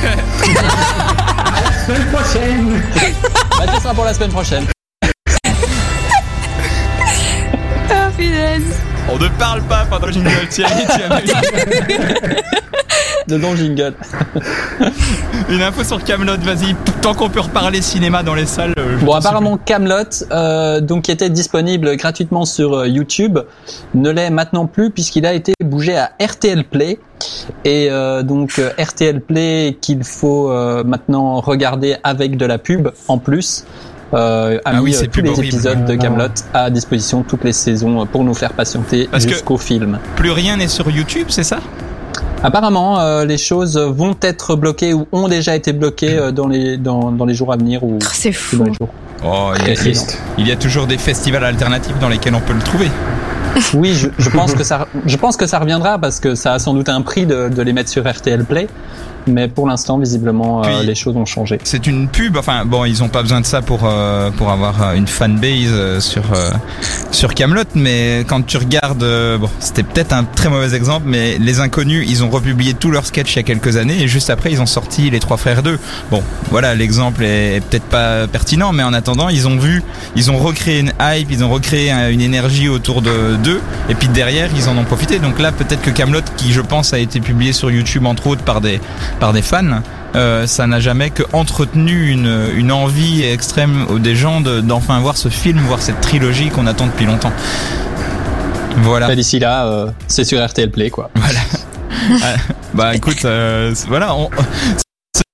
[1.38, 2.82] à la semaine prochaine.
[3.58, 4.64] Bah, sera pour la semaine prochaine.
[7.90, 8.80] Ah, punaise.
[9.12, 11.26] On ne parle pas pendant le jingle, Thierry, tu as vu
[13.26, 13.94] de non jingle.
[15.48, 16.74] Une info sur Camelot, vas-y.
[17.00, 18.74] Tant qu'on peut reparler cinéma dans les salles.
[18.78, 23.38] euh, Bon, apparemment Camelot, euh, donc qui était disponible gratuitement sur euh, YouTube,
[23.94, 26.98] ne l'est maintenant plus puisqu'il a été bougé à RTL Play.
[27.64, 32.90] Et euh, donc euh, RTL Play qu'il faut euh, maintenant regarder avec de la pub
[33.08, 33.64] en plus.
[34.14, 35.46] Euh, a Ah oui, mis euh, c'est tous pub les horrible.
[35.54, 35.96] épisodes de Ah.
[35.96, 39.98] Camelot à disposition toutes les saisons euh, pour nous faire patienter jusqu'au film.
[40.16, 41.58] Plus rien n'est sur YouTube, c'est ça?
[42.42, 46.76] Apparemment, euh, les choses vont être bloquées ou ont déjà été bloquées euh, dans les
[46.76, 48.56] dans, dans les jours à venir ou C'est ou fou.
[48.58, 48.88] dans les jours.
[49.26, 50.18] Oh, il y, a, Triste.
[50.36, 52.88] il y a toujours des festivals alternatifs dans lesquels on peut le trouver.
[53.74, 56.58] Oui, je, je pense que ça, je pense que ça reviendra parce que ça a
[56.58, 58.66] sans doute un prix de, de les mettre sur RTL Play.
[59.26, 61.58] Mais pour l'instant, visiblement, euh, les choses ont changé.
[61.64, 62.36] C'est une pub.
[62.36, 65.50] Enfin, bon, ils ont pas besoin de ça pour euh, pour avoir euh, une fanbase
[65.70, 66.50] euh, sur euh,
[67.10, 67.62] sur Camelot.
[67.74, 72.06] Mais quand tu regardes, euh, bon, c'était peut-être un très mauvais exemple, mais les Inconnus,
[72.08, 74.60] ils ont republié tous leurs sketchs il y a quelques années et juste après, ils
[74.60, 75.78] ont sorti les Trois Frères 2.
[76.10, 79.82] Bon, voilà, l'exemple est, est peut-être pas pertinent, mais en attendant, ils ont vu,
[80.16, 83.94] ils ont recréé une hype, ils ont recréé un- une énergie autour de d'eux, et
[83.94, 85.18] puis derrière, ils en ont profité.
[85.18, 88.42] Donc là, peut-être que Camelot, qui je pense a été publié sur YouTube entre autres
[88.42, 88.80] par des
[89.20, 89.80] par des fans,
[90.16, 95.16] euh, ça n'a jamais que entretenu une, une envie extrême des gens de- d'enfin voir
[95.16, 97.32] ce film, voir cette trilogie qu'on attend depuis longtemps.
[98.78, 99.06] Voilà.
[99.08, 101.10] Bah, D'ici là, euh, c'est sur RTL Play, quoi.
[102.74, 104.14] Bah écoute, euh, voilà,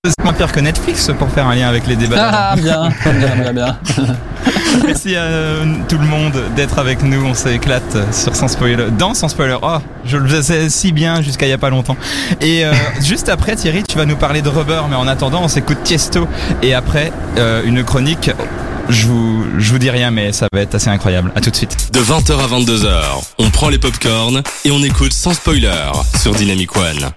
[0.07, 2.17] c'est moins pire que Netflix pour faire un lien avec les débats.
[2.19, 3.79] Ah, bien, bien, bien, bien.
[4.87, 7.23] Merci à euh, tout le monde d'être avec nous.
[7.27, 8.87] On s'éclate sur Sans Spoiler.
[8.99, 9.57] Dans Sans Spoiler.
[9.61, 11.99] Oh, je le faisais si bien jusqu'à il y a pas longtemps.
[12.41, 14.81] Et euh, juste après, Thierry, tu vas nous parler de Rubber.
[14.89, 16.27] Mais en attendant, on s'écoute Tiesto.
[16.63, 18.31] Et après, euh, une chronique.
[18.89, 21.31] Je vous, je vous dis rien, mais ça va être assez incroyable.
[21.37, 21.91] À tout de suite.
[21.93, 23.03] De 20h à 22h,
[23.39, 25.71] on prend les popcorns et on écoute sans spoiler
[26.19, 27.11] sur Dynamic One.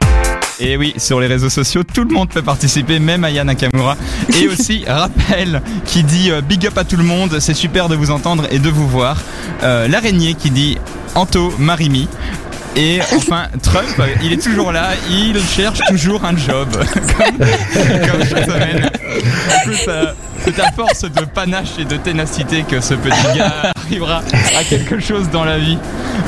[0.59, 3.97] Et oui, sur les réseaux sociaux, tout le monde peut participer, même Aya Nakamura.
[4.39, 7.95] Et aussi, rappel qui dit euh, big up à tout le monde, c'est super de
[7.95, 9.17] vous entendre et de vous voir.
[9.63, 10.77] Euh, L'araignée qui dit
[11.15, 12.07] Anto Marimi.
[12.75, 13.87] Et enfin, Trump,
[14.23, 16.69] il est toujours là, il cherche toujours un job.
[16.93, 18.89] comme, comme chaque semaine.
[19.87, 20.13] Euh,
[20.43, 24.21] c'est à force de panache et de ténacité que ce petit gars arrivera
[24.57, 25.77] à quelque chose dans la vie.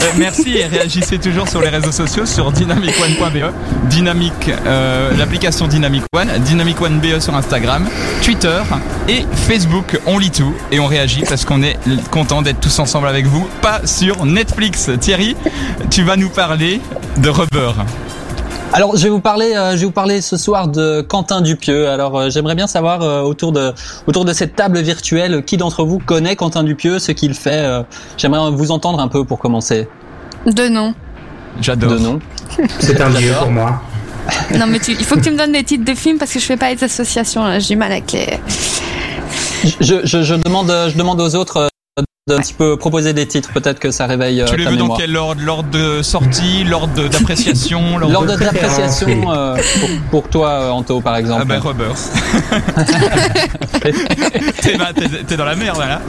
[0.02, 3.52] Euh, merci et réagissez toujours sur les réseaux sociaux sur dynamicone.be,
[3.89, 4.34] Dynamic,
[4.65, 7.88] euh, l'application Dynamic One, Dynamic One BE sur Instagram,
[8.22, 8.62] Twitter
[9.08, 10.00] et Facebook.
[10.06, 11.78] On lit tout et on réagit parce qu'on est
[12.12, 13.48] content d'être tous ensemble avec vous.
[13.62, 14.89] Pas sur Netflix.
[15.00, 15.36] Thierry,
[15.89, 16.82] tu vas nous parler
[17.18, 17.72] de Rubber.
[18.78, 21.88] Alors, je vais vous parler, euh, je vais vous parler ce soir de Quentin Dupieux.
[21.88, 23.72] Alors, euh, j'aimerais bien savoir euh, autour de
[24.06, 27.52] autour de cette table virtuelle, qui d'entre vous connaît Quentin Dupieux, ce qu'il fait.
[27.66, 27.84] euh,
[28.18, 29.88] j'aimerais vous entendre un peu pour commencer.
[30.46, 30.94] De nom.
[31.62, 31.92] J'adore.
[31.92, 32.20] De nom.
[32.80, 33.44] C'est un dieu J'adore.
[33.44, 33.82] pour moi.
[34.58, 36.40] Non, mais tu, il faut que tu me donnes des titres de films parce que
[36.40, 37.46] je fais pas les associations.
[37.46, 37.60] là.
[37.60, 38.28] J'ai du mal avec les.
[39.80, 41.70] Je, je, je demande, je demande aux autres
[42.28, 43.52] d'un petit peu proposer des titres.
[43.54, 45.40] Peut-être que ça réveille euh, Tu les ta veux dans quel ordre?
[45.44, 49.90] L'ordre de sortie, l'ordre d'appréciation, l'ordre d'appréciation euh, pour,
[50.24, 51.44] pour toi, euh, Anto, par exemple.
[51.44, 51.92] Ah ben Rubber.
[54.64, 56.02] t'es, bah, t'es- t'es dans la merde là.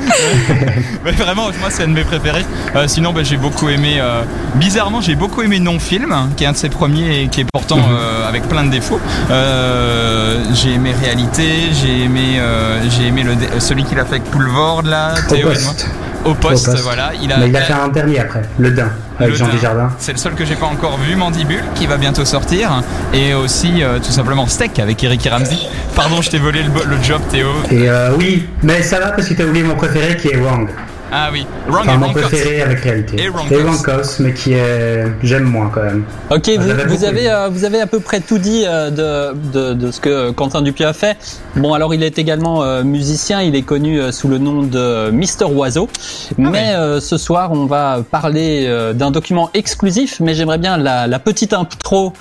[1.05, 2.47] Mais vraiment, moi c'est un de mes préférés.
[2.77, 3.97] Euh, sinon, bah, j'ai beaucoup aimé.
[4.01, 4.23] euh,
[4.55, 7.43] bizarrement, j'ai beaucoup aimé Non Film, hein, qui est un de ses premiers et qui
[7.43, 9.01] est pourtant euh, avec plein de défauts.
[9.31, 14.25] Euh, j'ai aimé Réalité, j'ai aimé, euh, j'ai aimé le, celui qu'il a fait avec
[14.31, 15.13] Poulvord là.
[15.29, 15.73] Théo et moi.
[16.27, 16.83] Au poste, Au poste.
[16.85, 17.11] voilà.
[17.23, 19.53] Il a, Mais il a fait un dernier après, le Dain, avec Le Jean Dain.
[19.55, 19.91] Desjardins.
[19.99, 22.83] C'est le seul que j'ai pas encore vu, Mandibule, qui va bientôt sortir.
[23.15, 25.57] Et aussi, euh, tout simplement, Steak avec Eric et Ramsey.
[25.95, 27.49] Pardon, je t'ai volé le, le job, Théo.
[27.71, 30.69] Et euh, oui, mais ça va parce que t'as oublié mon préféré qui est Wang.
[31.13, 33.23] Ah oui, Wrong Enfin, et mon préféré avec réalité.
[33.23, 35.05] Et Wrong Et mais qui est.
[35.23, 36.05] J'aime moins quand même.
[36.31, 39.37] Ok, vous, j'avais vous avez euh, vous avez à peu près tout dit euh, de,
[39.53, 41.17] de de ce que Quentin Dupieux a fait.
[41.55, 43.41] Bon, alors il est également euh, musicien.
[43.43, 45.89] Il est connu euh, sous le nom de Mister Oiseau.
[46.39, 50.19] Mais euh, ce soir, on va parler euh, d'un document exclusif.
[50.21, 52.13] Mais j'aimerais bien la, la petite intro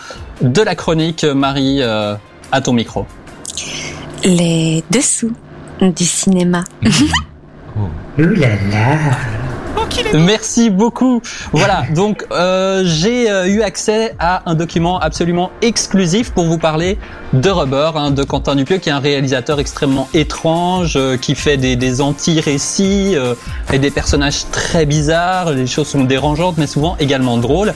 [0.41, 1.24] de la chronique.
[1.24, 2.15] Marie, euh,
[2.52, 3.08] à ton micro.
[4.24, 5.34] Les dessous
[5.82, 6.63] du cinéma.
[10.14, 11.22] Merci beaucoup.
[11.52, 16.98] Voilà, donc euh, j'ai euh, eu accès à un document absolument exclusif pour vous parler
[17.34, 21.58] de Rubber, hein, de Quentin Dupieux, qui est un réalisateur extrêmement étrange, euh, qui fait
[21.58, 23.36] des, des anti-récits euh,
[23.74, 25.52] et des personnages très bizarres.
[25.52, 27.74] Les choses sont dérangeantes, mais souvent également drôles.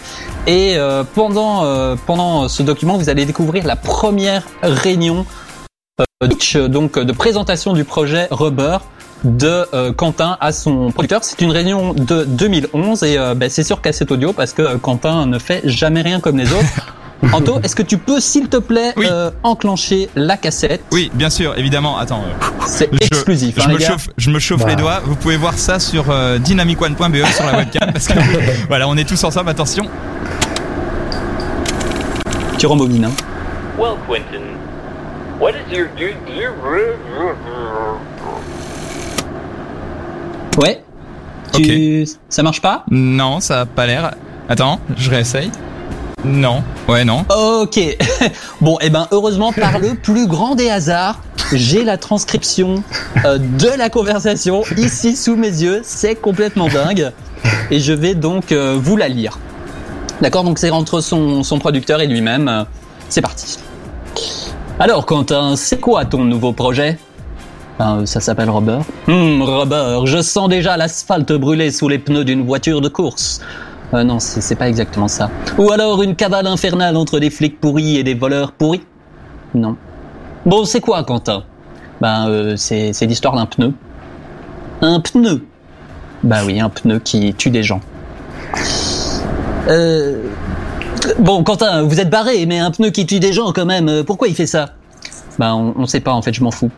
[0.48, 5.26] Et euh, pendant euh, pendant ce document, vous allez découvrir la première réunion
[6.24, 8.78] euh, donc de présentation du projet Rubber
[9.24, 11.24] de euh, Quentin à son producteur.
[11.24, 14.78] C'est une réunion de 2011 et euh, ben, c'est sur cassette audio parce que euh,
[14.78, 16.94] Quentin ne fait jamais rien comme les autres.
[17.34, 19.06] Anto, est-ce que tu peux, s'il te plaît, Oui.
[19.12, 20.82] euh, enclencher la cassette?
[20.94, 21.98] Oui, bien sûr, évidemment.
[21.98, 22.24] Attends.
[22.26, 23.56] euh, C'est je- exclusif.
[23.58, 23.88] Je, hein, me les gars.
[23.92, 24.70] chauffe, je me chauffe Bah.
[24.70, 25.02] les doigts.
[25.04, 28.14] Vous pouvez voir ça sur euh, dynamicone.be sur la webcam parce que
[28.70, 29.50] voilà, on est tous ensemble.
[29.50, 29.84] Attention.
[32.58, 33.04] Tu rembobines.
[33.06, 33.12] Hein.
[33.78, 34.42] Well, Quentin,
[35.42, 36.54] what is your do your
[40.60, 40.84] Ouais.
[41.54, 42.06] Tu...
[42.28, 42.84] Ça marche pas?
[42.92, 44.14] Non, ça a pas l'air.
[44.50, 45.52] Attends, je réessaye.
[46.26, 46.64] Non.
[46.88, 47.26] Ouais, non.
[47.30, 47.80] Ok.
[48.62, 51.22] bon, et ben heureusement, par le plus grand des hasards,
[51.54, 52.84] j'ai la transcription
[53.24, 55.80] euh, de la conversation ici sous mes yeux.
[55.84, 57.12] C'est complètement dingue.
[57.72, 59.40] Et je vais donc euh, vous la lire.
[60.22, 62.50] D'accord Donc c'est entre son, son producteur et lui-même.
[62.50, 62.64] Euh,
[63.08, 63.58] C'est parti.
[64.78, 66.98] Alors Quentin, c'est quoi ton nouveau projet?
[67.80, 68.82] Ben, Ça s'appelle Robert.
[69.08, 73.42] Hum, Robert, je sens déjà l'asphalte brûler sous les pneus d'une voiture de course.
[73.94, 75.32] Euh, non, c'est pas exactement ça.
[75.58, 78.84] Ou alors une cavale infernale entre des flics pourris et des voleurs pourris
[79.56, 79.78] Non.
[80.46, 81.44] Bon, c'est quoi, Quentin?
[82.02, 83.74] Ben, euh, c'est l'histoire d'un pneu.
[84.82, 85.46] Un pneu?
[86.24, 87.80] Bah oui, un pneu qui tue des gens.
[89.70, 90.22] Euh...
[91.18, 94.04] Bon, Quentin, vous êtes barré, mais un pneu qui tue des gens quand même, euh,
[94.04, 94.72] pourquoi il fait ça?
[95.40, 96.70] Ben, on, on sait pas, en fait, je m'en fous.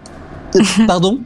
[0.87, 1.19] Pardon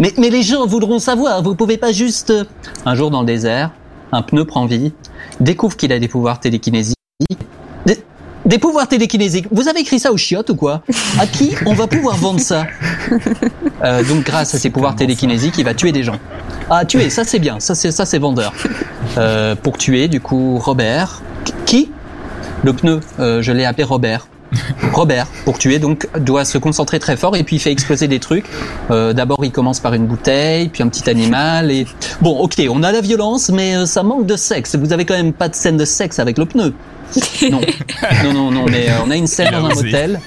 [0.00, 2.30] mais, mais les gens voudront savoir, vous pouvez pas juste...
[2.30, 2.44] euh,
[2.84, 3.70] Un jour dans le désert,
[4.10, 4.92] un pneu prend vie,
[5.38, 6.96] découvre qu'il a des pouvoirs télékinésiques.
[7.86, 8.02] Des,
[8.46, 10.82] des pouvoirs télékinésiques Vous avez écrit ça au chiottes ou quoi
[11.20, 12.64] À qui on va pouvoir vendre ça
[13.84, 16.18] Euh, Donc grâce à ses pouvoirs télékinésiques, il va tuer des gens.
[16.68, 18.52] Ah, tuer, ça c'est bien, ça c'est ça c'est vendeur.
[19.18, 21.22] Euh, pour tuer, du coup, Robert.
[21.64, 21.90] Qui?
[22.64, 24.26] Le pneu, euh, je l'ai appelé Robert.
[24.92, 28.18] Robert, pour tuer, donc, doit se concentrer très fort et puis il fait exploser des
[28.18, 28.44] trucs.
[28.90, 31.86] Euh, D'abord, il commence par une bouteille, puis un petit animal et...
[32.20, 34.76] Bon, ok, on a la violence, mais euh, ça manque de sexe.
[34.76, 36.74] Vous avez quand même pas de scène de sexe avec le pneu.
[37.50, 37.60] Non,
[38.24, 40.20] non, non, non, mais euh, on a une scène dans un motel.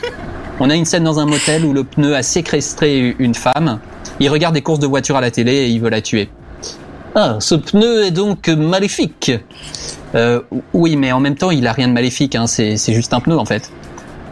[0.60, 3.80] On a une scène dans un motel où le pneu a séquestré une femme.
[4.20, 6.30] Il regarde des courses de voiture à la télé et il veut la tuer.
[7.16, 9.32] Ah, ce pneu est donc maléfique.
[10.16, 10.42] Euh,
[10.74, 12.36] oui, mais en même temps, il a rien de maléfique.
[12.36, 12.48] Hein.
[12.48, 13.72] C'est c'est juste un pneu en fait.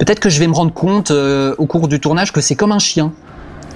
[0.02, 2.72] Peut-être que je vais me rendre compte euh, au cours du tournage que c'est comme
[2.72, 3.14] un chien,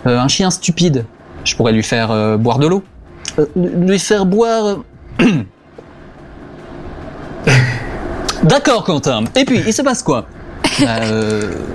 [0.07, 1.05] Euh, un chien stupide.
[1.43, 2.83] Je pourrais lui faire euh, boire de l'eau,
[3.55, 4.77] lui faire boire.
[8.43, 9.25] D'accord, Quentin.
[9.35, 10.25] Et puis, il se passe quoi?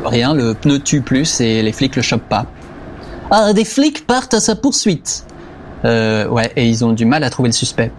[0.04, 0.34] Rien.
[0.34, 2.46] Le pneu tue plus et les flics le chopent pas.
[3.30, 5.24] Ah, des flics partent à sa poursuite.
[5.84, 7.90] Euh, ouais, et ils ont du mal à trouver le suspect.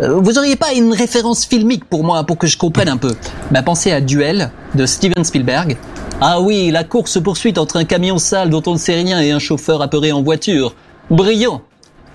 [0.00, 3.14] Euh, vous auriez pas une référence filmique pour moi, pour que je comprenne un peu
[3.50, 5.76] Bah, pensez à Duel de Steven Spielberg.
[6.20, 9.38] Ah oui, la course-poursuite entre un camion sale dont on ne sait rien et un
[9.38, 10.74] chauffeur apeuré en voiture.
[11.10, 11.62] Brillant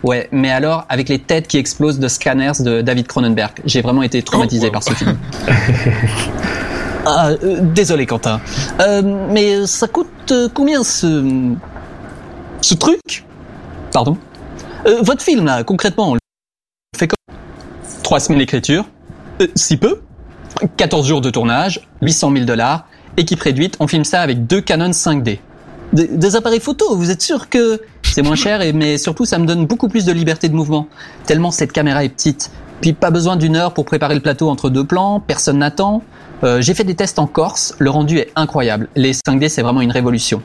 [0.04, 3.52] Ouais, mais alors avec les têtes qui explosent de Scanners de David Cronenberg.
[3.66, 4.72] J'ai vraiment été traumatisé Oh, wow.
[4.74, 5.18] par ce film.
[7.06, 8.42] Ah, euh, désolé Quentin.
[8.82, 11.24] Euh, mais ça coûte euh, combien ce...
[12.62, 13.26] ce truc?
[13.94, 14.18] Pardon?
[14.86, 16.20] Euh, Votre film là, concrètement, on le
[16.98, 17.36] fait comme
[18.04, 18.86] Trois semaines d'écriture,
[19.42, 20.02] euh, si peu,
[20.78, 22.88] 14 jours de tournage, 800 000 dollars,
[23.18, 25.40] équipe réduite, on filme ça avec deux Canon 5D.
[25.94, 29.38] Des, des appareils photo, vous êtes sûr que c'est moins cher, et, mais surtout ça
[29.38, 30.88] me donne beaucoup plus de liberté de mouvement,
[31.26, 32.52] tellement cette caméra est petite.
[32.82, 36.02] Puis pas besoin d'une heure pour préparer le plateau entre deux plans, personne n'attend.
[36.44, 38.88] Euh, J'ai fait des tests en Corse, le rendu est incroyable.
[38.96, 40.42] Les 5D c'est vraiment une révolution.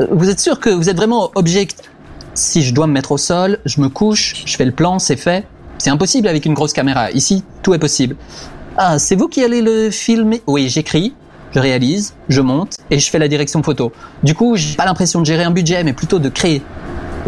[0.00, 1.90] Euh, vous êtes sûr que vous êtes vraiment object
[2.34, 5.16] Si je dois me mettre au sol, je me couche, je fais le plan, c'est
[5.16, 5.46] fait.
[5.78, 7.10] C'est impossible avec une grosse caméra.
[7.12, 8.16] Ici, tout est possible.
[8.76, 10.42] Ah, c'est vous qui allez le filmer?
[10.48, 11.14] Oui, j'écris,
[11.54, 13.92] je réalise, je monte et je fais la direction photo.
[14.24, 16.62] Du coup, j'ai pas l'impression de gérer un budget, mais plutôt de créer.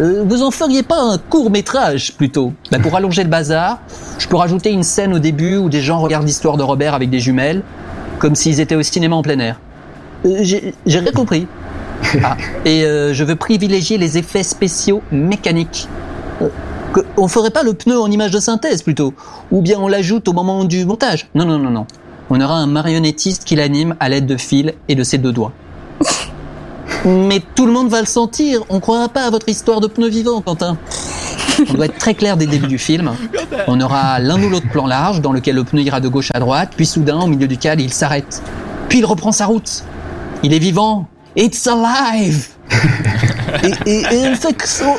[0.01, 3.79] Euh, vous en feriez pas un court métrage plutôt Ben, Pour allonger le bazar,
[4.19, 7.11] je peux rajouter une scène au début où des gens regardent l'histoire de Robert avec
[7.11, 7.63] des jumelles,
[8.19, 9.61] comme s'ils étaient au cinéma en plein air.
[10.25, 11.47] Euh, J'ai rien compris.
[12.23, 15.89] Ah, et euh, je veux privilégier les effets spéciaux mécaniques.
[16.43, 16.49] Euh,
[16.93, 19.13] que- on ferait pas le pneu en image de synthèse plutôt
[19.51, 21.87] Ou bien on l'ajoute au moment du montage Non, non, non, non.
[22.31, 25.53] On aura un marionnettiste qui l'anime à l'aide de fils et de ses deux doigts.
[27.05, 28.61] Mais tout le monde va le sentir.
[28.69, 30.77] On croira pas à votre histoire de pneu vivant, Quentin.
[31.71, 33.13] On doit être très clair dès le début du film.
[33.69, 36.41] On aura l'un ou l'autre plan large dans lequel le pneu ira de gauche à
[36.41, 38.43] droite, puis soudain, au milieu duquel il s'arrête.
[38.89, 39.85] Puis il reprend sa route.
[40.43, 41.07] Il est vivant.
[41.37, 42.49] It's alive.
[43.63, 44.57] et, et- et on, fait,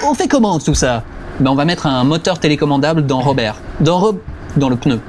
[0.08, 1.04] on fait comment tout ça?
[1.39, 3.56] Ben, On va mettre un moteur télécommandable dans Robert.
[3.80, 4.19] Dans, Rob-
[4.56, 5.00] dans le pneu.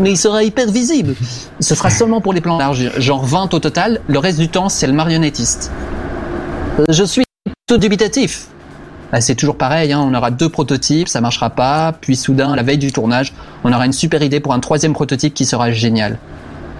[0.00, 1.14] Mais il sera hyper visible.
[1.60, 4.00] Ce sera seulement pour les plans larges, genre 20 au total.
[4.06, 5.72] Le reste du temps, c'est le marionnettiste.
[6.78, 7.24] Euh, Je suis
[7.66, 8.46] tout dubitatif.
[9.10, 12.62] Bah, c'est toujours pareil, hein, on aura deux prototypes, ça marchera pas, puis soudain, la
[12.62, 16.18] veille du tournage, on aura une super idée pour un troisième prototype qui sera génial.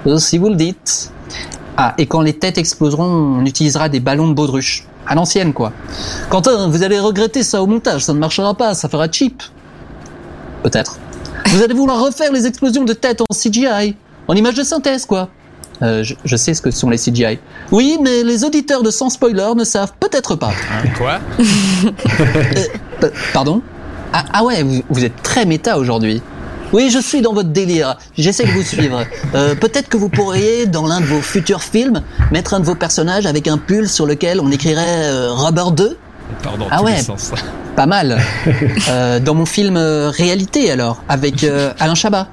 [0.07, 1.13] Euh, Si vous le dites.
[1.77, 3.05] Ah, et quand les têtes exploseront,
[3.41, 4.87] on utilisera des ballons de baudruche.
[5.07, 5.73] À l'ancienne, quoi.
[6.31, 9.43] Quentin, vous allez regretter ça au montage, ça ne marchera pas, ça fera cheap.
[10.63, 10.99] Peut-être.
[11.49, 13.97] Vous allez vouloir refaire les explosions de têtes en CGI,
[14.29, 15.29] en image de synthèse, quoi.
[15.83, 17.39] Euh, je, je sais ce que sont les CGI.
[17.71, 20.53] Oui, mais les auditeurs de Sans Spoiler ne savent peut-être pas.
[20.73, 21.19] Hein, quoi
[23.03, 23.61] Euh, pardon?
[24.13, 26.23] Ah, ah ouais, vous, vous êtes très méta aujourd'hui.
[26.75, 27.97] Oui, je suis dans votre délire.
[28.19, 29.05] J'essaie de vous suivre.
[29.37, 32.75] Euh, Peut-être que vous pourriez, dans l'un de vos futurs films, mettre un de vos
[32.75, 35.97] personnages avec un pull sur lequel on écrirait euh, Rubber 2
[36.43, 36.97] Pardon, Ah ouais.
[37.77, 38.19] Pas mal.
[38.91, 42.27] Euh, dans mon film euh, Réalité, alors, avec euh, Alain Chabat.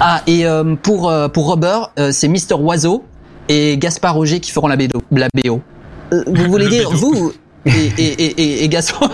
[0.00, 3.04] Ah, et euh, pour, euh, pour Rubber, euh, c'est Mister Oiseau
[3.50, 5.02] et Gaspard Roger qui feront la BO.
[5.10, 5.60] La BO.
[6.10, 7.32] Vous voulez Le dire, vous
[7.66, 9.10] et, et, et, et, et Gaspard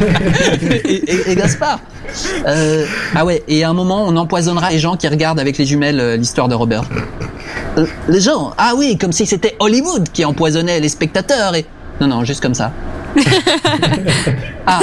[0.84, 1.80] et, Gaspard.
[2.46, 5.64] Euh, ah ouais, et à un moment, on empoisonnera les gens qui regardent avec les
[5.64, 6.84] jumelles euh, l'histoire de Robert.
[7.78, 11.64] Euh, les gens Ah oui, comme si c'était Hollywood qui empoisonnait les spectateurs et...
[12.00, 12.72] Non, non, juste comme ça.
[14.66, 14.80] ah,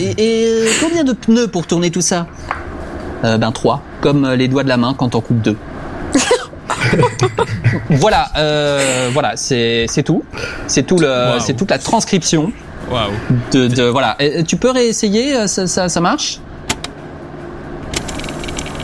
[0.00, 2.26] et, et, euh, combien de pneus pour tourner tout ça?
[3.22, 5.56] Ben trois, comme les doigts de la main quand on coupe deux.
[7.90, 10.24] voilà, euh, voilà, c'est tout,
[10.66, 11.40] c'est tout le, Wow.
[11.40, 12.52] c'est toute la transcription
[12.90, 13.10] Waouh.
[13.52, 14.16] de, de voilà.
[14.20, 16.40] Et, tu peux réessayer, euh, ça, ça, ça marche?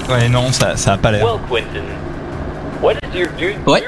[0.08, 1.24] Ouais, non, ça, ça a pas l'air.
[1.24, 1.84] Well, Quentin,
[2.82, 3.56] what is your dude?
[3.66, 3.82] Ouais.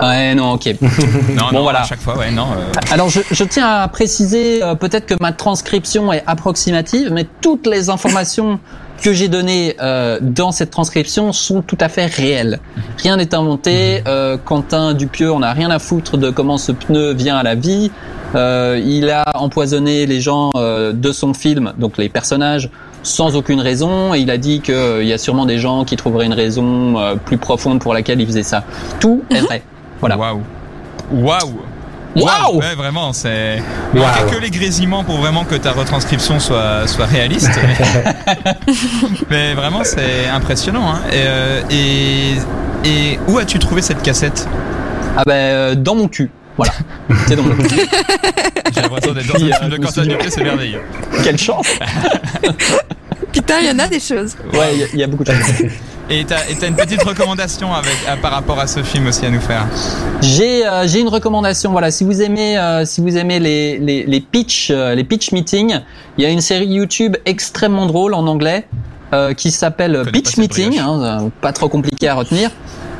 [0.00, 0.66] Ouais, non, ok.
[0.80, 1.80] Non, Bon, non, voilà.
[1.80, 2.46] à chaque fois, ouais, non.
[2.56, 7.26] euh, Alors, je, je tiens à préciser euh, peut-être que ma transcription est approximative, mais
[7.42, 8.58] toutes les informations
[9.02, 12.58] que j'ai données euh, dans cette transcription sont tout à fait réelles.
[12.98, 14.02] Rien n'est inventé.
[14.06, 17.54] Euh, Quentin Dupieux, on n'a rien à foutre de comment ce pneu vient à la
[17.54, 17.90] vie.
[18.34, 22.70] Euh, il a empoisonné les gens euh, de son film, donc les personnages,
[23.02, 24.14] sans aucune raison.
[24.14, 27.14] Et il a dit qu'il y a sûrement des gens qui trouveraient une raison euh,
[27.16, 28.64] plus profonde pour laquelle il faisait ça.
[29.00, 29.62] Tout est vrai.
[30.00, 30.18] Voilà.
[30.18, 30.42] Waouh.
[31.12, 31.60] Waouh.
[32.22, 33.62] Waouh Ouais, vraiment, c'est.
[33.94, 34.08] Il Waouh.
[34.24, 37.50] manquait que les grésillements pour vraiment que ta retranscription soit, soit réaliste.
[37.56, 38.54] mais,
[39.30, 40.92] mais vraiment, c'est impressionnant.
[40.92, 41.00] Hein.
[41.10, 42.32] Et, euh, et,
[42.88, 44.46] et où as-tu trouvé cette cassette?
[45.16, 46.30] Ah ben euh, dans mon cul.
[46.56, 46.72] Voilà.
[47.26, 47.68] C'est dans mon cul.
[48.74, 50.80] J'ai l'impression d'être dans un euh, film de Quentin c'est merveilleux.
[51.22, 51.66] Quelle chance.
[53.32, 54.34] Putain, il y en a des choses.
[54.52, 55.70] Ouais, il y a- il y, a beaucoup de choses.
[56.10, 59.40] Et t'as une petite recommandation avec, à- par rapport à ce film aussi à nous
[59.42, 59.66] faire.
[60.22, 61.70] J'ai euh, j'ai une recommandation.
[61.70, 65.32] Voilà, si vous aimez euh, si vous aimez les les les pitch euh, les pitch
[65.32, 65.80] meetings,
[66.16, 68.66] il y a une série YouTube extrêmement drôle en anglais
[69.12, 72.50] euh, qui s'appelle Pitch Meeting, hein, euh, pas trop compliqué à retenir.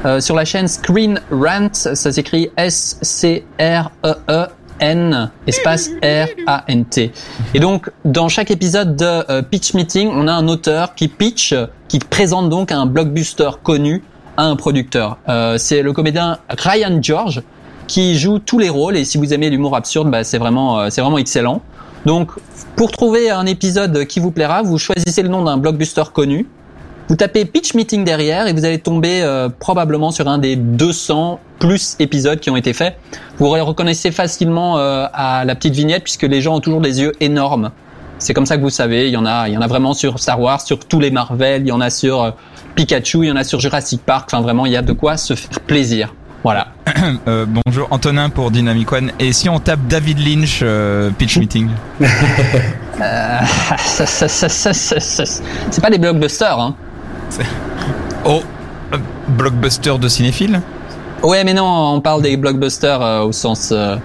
[0.04, 4.46] Euh, sur la chaîne Screen Rant, ça s'écrit S C R E E
[4.80, 7.12] N espace R A N T.
[7.54, 11.54] Et donc dans chaque épisode de euh, Pitch Meeting, on a un auteur qui pitch,
[11.88, 14.02] qui présente donc un blockbuster connu
[14.36, 15.18] à un producteur.
[15.28, 17.42] Euh, c'est le comédien Ryan George
[17.86, 20.88] qui joue tous les rôles et si vous aimez l'humour absurde, bah, c'est vraiment euh,
[20.90, 21.62] c'est vraiment excellent.
[22.06, 22.30] Donc
[22.76, 26.46] pour trouver un épisode qui vous plaira, vous choisissez le nom d'un blockbuster connu.
[27.08, 31.40] Vous tapez pitch meeting derrière et vous allez tomber euh, probablement sur un des 200
[31.58, 32.96] plus épisodes qui ont été faits.
[33.38, 37.00] Vous les reconnaissez facilement euh, à la petite vignette puisque les gens ont toujours des
[37.00, 37.70] yeux énormes.
[38.18, 39.94] C'est comme ça que vous savez, il y en a, il y en a vraiment
[39.94, 42.30] sur Star Wars, sur tous les Marvel, il y en a sur euh,
[42.74, 44.28] Pikachu, il y en a sur Jurassic Park.
[44.30, 46.14] Enfin vraiment, il y a de quoi se faire plaisir.
[46.44, 46.68] Voilà.
[47.28, 49.12] Euh, bonjour Antonin pour Dynamic One.
[49.20, 51.68] Et si on tape David Lynch euh, pitch meeting?
[52.00, 53.38] Euh,
[53.78, 55.24] ça- ça- ça- ça- ça- ça-
[55.70, 56.74] c'est pas des blockbusters, hein.
[58.24, 58.42] Oh,
[59.28, 60.60] blockbuster de cinéphile
[61.22, 63.96] Ouais, mais non, on parle des blockbusters euh, au sens euh,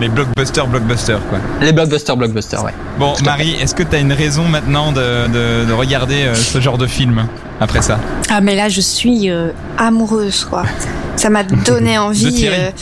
[0.00, 1.38] Les blockbusters, blockbusters quoi.
[1.60, 2.72] les blockbusters, blockbusters, ouais.
[2.96, 6.60] Bon, Marie, est-ce que tu as une raison maintenant de, de, de regarder euh, ce
[6.60, 7.26] genre de film
[7.60, 7.98] après ça?
[8.30, 9.48] Ah, mais là, je suis euh,
[9.78, 10.62] amoureuse, quoi.
[11.16, 12.46] Ça m'a donné envie.
[12.48, 12.70] Euh,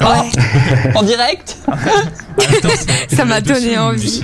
[0.00, 1.56] Ouais, En direct?
[3.08, 4.22] Ça m'a donné envie.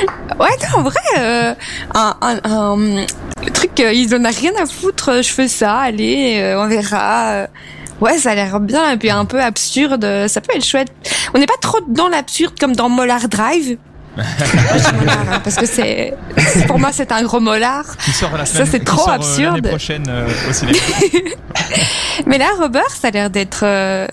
[0.38, 1.54] Ouais, non, en vrai, euh,
[1.94, 2.76] un, un, un-
[3.44, 5.22] le truc, euh, ils en a rien à foutre.
[5.22, 7.46] Je fais ça, allez, euh, on verra.
[8.00, 10.26] Ouais, ça a l'air bien et puis un peu absurde.
[10.28, 10.92] Ça peut être chouette.
[11.34, 13.78] On n'est pas trop dans l'absurde comme dans Molar Drive.
[14.16, 16.14] Mollard, hein, parce que c'est,
[16.66, 17.84] pour moi, c'est un gros molar.
[18.04, 19.68] Qui sort la Ça, c'est trop sort, euh, absurde.
[19.68, 20.78] Prochaine euh, au cinéma.
[22.26, 24.06] Mais là, Robert, ça a l'air d'être, euh,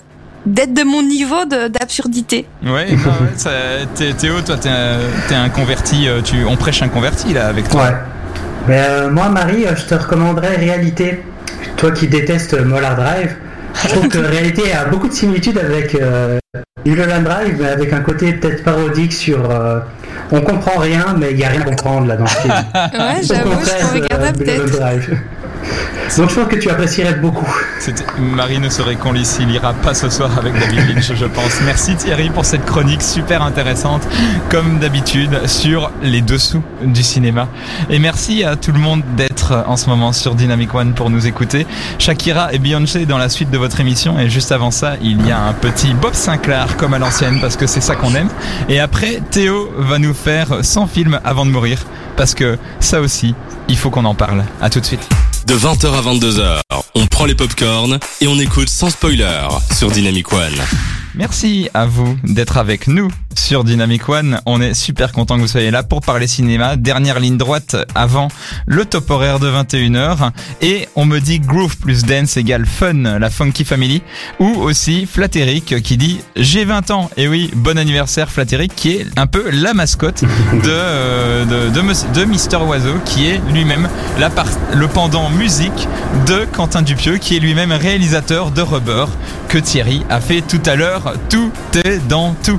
[0.46, 2.46] d'être de mon niveau de- d'absurdité.
[2.64, 3.50] Ouais, non, ouais, ça-
[4.18, 4.98] Théo, toi, t'es un,
[5.28, 6.06] t'es un converti.
[6.08, 7.82] euh, Tu, on prêche un converti là avec toi.
[7.82, 7.94] Ouais.
[8.68, 11.22] Mais euh, moi, Marie, euh, je te recommanderais Réalité.
[11.76, 13.34] Toi qui détestes Molar Drive,
[13.82, 16.38] je trouve que Réalité a beaucoup de similitudes avec euh,
[16.86, 19.50] Mulholland Drive, mais avec un côté peut-être parodique sur.
[19.50, 19.80] euh,
[20.30, 22.54] on comprend rien, mais il n'y a rien à comprendre là dans ce film.
[22.74, 24.80] Ouais, j'avoue, je regarder peut-être.
[26.16, 27.50] Donc je pense que tu apprécierais beaucoup.
[28.18, 31.60] Marie ne serait qu'on s'il ira pas ce soir avec David Lynch, je pense.
[31.64, 34.02] Merci Thierry pour cette chronique super intéressante,
[34.48, 37.48] comme d'habitude, sur les dessous du cinéma.
[37.90, 41.26] Et merci à tout le monde d'être en ce moment sur Dynamic One pour nous
[41.26, 41.66] écouter.
[41.98, 44.18] Shakira et Beyoncé dans la suite de votre émission.
[44.18, 47.56] Et juste avant ça, il y a un petit Bob Sinclair comme à l'ancienne, parce
[47.56, 48.28] que c'est ça qu'on aime.
[48.68, 51.78] Et après, Théo va nous faire 100 films avant de mourir,
[52.16, 53.34] parce que ça aussi,
[53.68, 54.44] il faut qu'on en parle.
[54.60, 55.08] À tout de suite.
[55.46, 56.60] De 20h à 22h,
[56.94, 60.54] on prend les popcorns et on écoute sans spoiler sur Dynamic One.
[61.14, 64.40] Merci à vous d'être avec nous sur Dynamic One.
[64.46, 66.76] On est super content que vous soyez là pour parler cinéma.
[66.76, 68.28] Dernière ligne droite avant
[68.66, 70.30] le top horaire de 21h.
[70.62, 74.02] Et on me dit groove plus dance égale fun, la funky family.
[74.40, 77.10] Ou aussi Flatteric qui dit j'ai 20 ans.
[77.16, 80.28] Et oui, bon anniversaire Flatteric qui est un peu la mascotte de,
[80.68, 85.88] euh, de, Mister Oiseau qui est lui-même la part- le pendant musique
[86.26, 89.06] de Quentin Dupieux qui est lui-même réalisateur de Rubber
[89.48, 91.14] que Thierry a fait tout à l'heure.
[91.28, 91.50] Tout
[91.84, 92.58] est dans tout.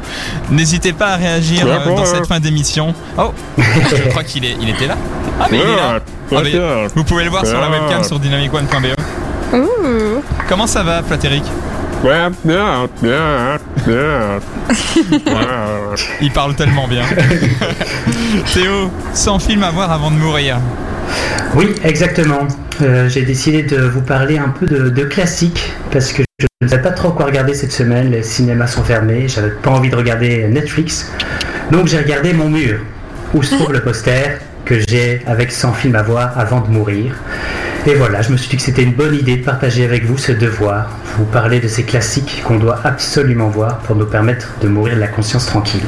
[0.98, 2.94] Pas à réagir euh, dans cette fin d'émission.
[3.18, 4.96] Oh, je crois qu'il est, il était là.
[5.40, 6.00] Ah mais il est là.
[6.32, 9.56] Ah, mais vous pouvez le voir sur la webcam sur dynamicone.be.
[9.56, 10.22] Ouh.
[10.48, 11.44] Comment ça va, Flatteric
[16.22, 17.04] Il parle tellement bien.
[18.54, 20.58] Théo, 100 films à voir avant de mourir.
[21.56, 22.48] Oui, exactement.
[22.82, 26.68] Euh, J'ai décidé de vous parler un peu de, de classiques parce que je ne
[26.68, 28.12] savais pas trop quoi regarder cette semaine.
[28.12, 31.12] Les cinémas sont fermés, j'avais pas envie de regarder Netflix.
[31.72, 32.80] Donc j'ai regardé mon mur
[33.34, 37.14] où se trouve le poster que j'ai avec 100 films à voir avant de mourir.
[37.88, 40.18] Et voilà, je me suis dit que c'était une bonne idée de partager avec vous
[40.18, 44.68] ce devoir, vous parler de ces classiques qu'on doit absolument voir pour nous permettre de
[44.68, 45.86] mourir de la conscience tranquille.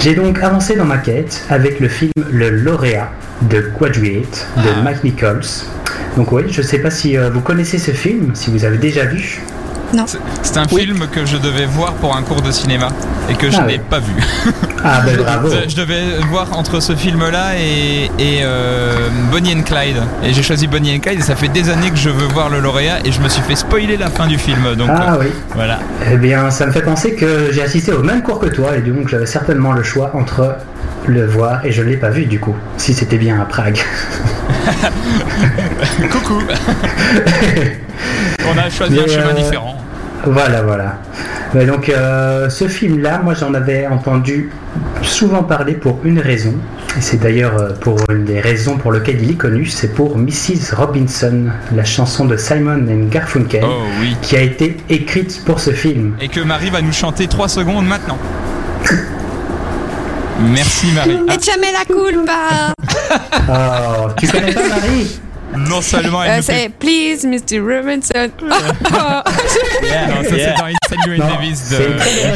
[0.00, 5.04] J'ai donc avancé dans ma quête avec le film Le Lauréat de Graduate de Mike
[5.04, 5.44] Nichols.
[6.16, 9.04] Donc oui, je sais pas si euh, vous connaissez ce film, si vous avez déjà
[9.04, 9.40] vu.
[10.06, 10.82] C'est- C'est un Oui.
[10.82, 12.88] film que je devais voir pour un cours de cinéma
[13.30, 13.82] et que je Ah n'ai ouais.
[13.90, 14.12] pas vu.
[14.84, 15.48] Ah ben bravo.
[15.68, 19.96] Je devais voir entre ce film-là et, et euh, Bonnie and Clyde.
[20.22, 22.48] Et j'ai choisi Bonnie and Clyde et ça fait des années que je veux voir
[22.48, 24.74] le lauréat et je me suis fait spoiler la fin du film.
[24.76, 25.26] Donc Ah euh, oui.
[25.54, 25.80] voilà.
[26.12, 28.82] Eh bien, ça me fait penser que j'ai assisté au même cours que toi et
[28.82, 30.56] donc j'avais certainement le choix entre
[31.06, 33.78] le voir et je ne l'ai pas vu du coup, si c'était bien à Prague.
[36.10, 36.40] Coucou.
[38.50, 39.77] On a choisi un chemin euh, différent.
[40.26, 40.98] Voilà, voilà.
[41.54, 44.50] Mais donc, euh, ce film-là, moi j'en avais entendu
[45.02, 46.54] souvent parler pour une raison,
[46.96, 50.18] et c'est d'ailleurs euh, pour une des raisons pour lesquelles il est connu, c'est pour
[50.18, 50.74] Mrs.
[50.76, 51.44] Robinson,
[51.74, 54.16] la chanson de Simon and Garfunkel, Oh oui.
[54.20, 56.16] qui a été écrite pour ce film.
[56.20, 58.18] Et que Marie va nous chanter 3 secondes maintenant.
[60.40, 61.18] Merci Marie.
[61.28, 62.74] Ah, Échame la culpa.
[63.50, 65.18] Oh, tu connais pas Marie?
[65.56, 67.58] Non seulement elle Euh, c'est Please, Mr.
[67.60, 68.30] Robinson.
[68.40, 71.76] Non, ça c'est dans Non, Davis de...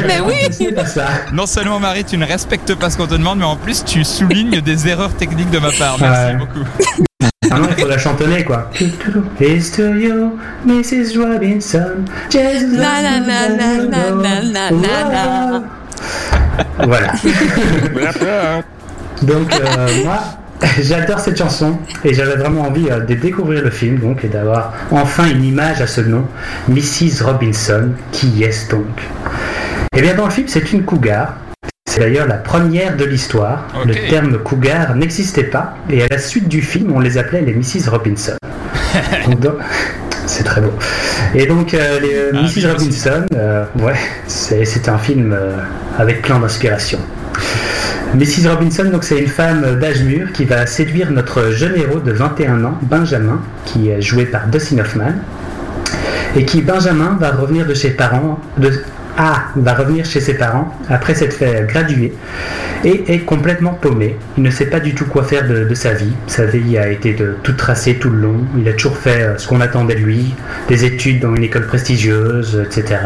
[0.07, 0.69] Mais oui.
[1.33, 4.05] Non seulement Marie, tu ne respectes pas ce qu'on te demande, mais en plus tu
[4.05, 5.97] soulignes des erreurs techniques de ma part.
[6.01, 6.35] Merci Ouais.
[6.37, 6.65] beaucoup.
[7.51, 8.71] Ah non, il faut la chantonner quoi.
[9.41, 11.17] It's to you, Mrs.
[11.19, 12.05] Robinson.
[12.31, 15.63] Jesus Na, na, na, na, na, na, na, na, na.
[16.79, 17.13] Voilà.
[19.23, 20.19] Donc euh, moi,
[20.81, 24.73] j'adore cette chanson et j'avais vraiment envie euh, de découvrir le film donc et d'avoir
[24.91, 26.25] enfin une image à ce nom,
[26.69, 27.25] Mrs.
[27.25, 27.91] Robinson.
[28.13, 28.87] Qui est-ce donc?
[29.97, 31.37] Eh bien dans le film, c'est une cougar.
[31.85, 33.67] C'est d'ailleurs la première de l'histoire.
[33.85, 37.53] Le terme cougar n'existait pas et à la suite du film, on les appelait les
[37.53, 37.91] Mrs.
[37.91, 38.37] Robinson.
[39.41, 39.57] Donc,
[40.27, 40.73] C'est très beau.
[41.35, 42.73] Et donc, euh, les, euh, Ah, Mrs.
[42.73, 43.97] Robinson, euh, ouais,
[44.27, 45.37] c'est c'est un film
[45.99, 46.99] avec plein d'inspiration.
[48.15, 48.47] Mrs.
[48.47, 52.63] Robinson, donc c'est une femme d'âge mûr qui va séduire notre jeune héros de 21
[52.63, 55.15] ans, Benjamin, qui est joué par Dustin Hoffman,
[56.37, 58.39] et qui Benjamin va revenir de ses parents,
[59.19, 62.15] ah, va revenir chez ses parents après s'être fait graduer
[62.85, 64.17] et est complètement paumé.
[64.37, 66.13] Il ne sait pas du tout quoi faire de, sa vie.
[66.27, 68.47] Sa vie a été de tout tracé tout le long.
[68.59, 70.35] Il a toujours fait euh, ce qu'on attendait de lui,
[70.69, 73.01] des études dans une école prestigieuse, etc.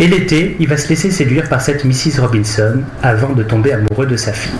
[0.00, 2.20] Et l'été, il va se laisser séduire par cette Mrs.
[2.20, 4.52] Robinson avant de tomber amoureux de sa fille.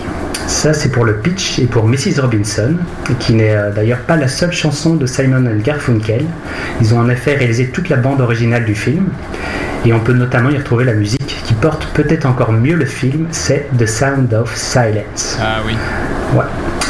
[0.47, 2.21] Ça, c'est pour le pitch et pour Mrs.
[2.21, 2.75] Robinson,
[3.19, 6.25] qui n'est euh, d'ailleurs pas la seule chanson de Simon Garfunkel.
[6.81, 9.05] Ils ont en effet réalisé toute la bande originale du film.
[9.85, 13.27] Et on peut notamment y retrouver la musique qui porte peut-être encore mieux le film,
[13.31, 15.37] c'est The Sound of Silence.
[15.41, 15.73] Ah oui.
[16.35, 16.45] Ouais.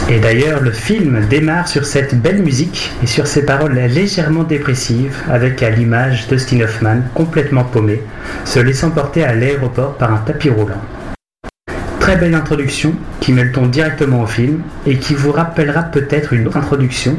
[0.07, 5.15] Et d'ailleurs, le film démarre sur cette belle musique et sur ces paroles légèrement dépressives,
[5.29, 8.01] avec à l'image Dustin Hoffman complètement paumé,
[8.43, 10.81] se laissant porter à l'aéroport par un tapis roulant.
[12.05, 16.33] Très belle introduction qui met le ton directement au film et qui vous rappellera peut-être
[16.33, 17.15] une autre introduction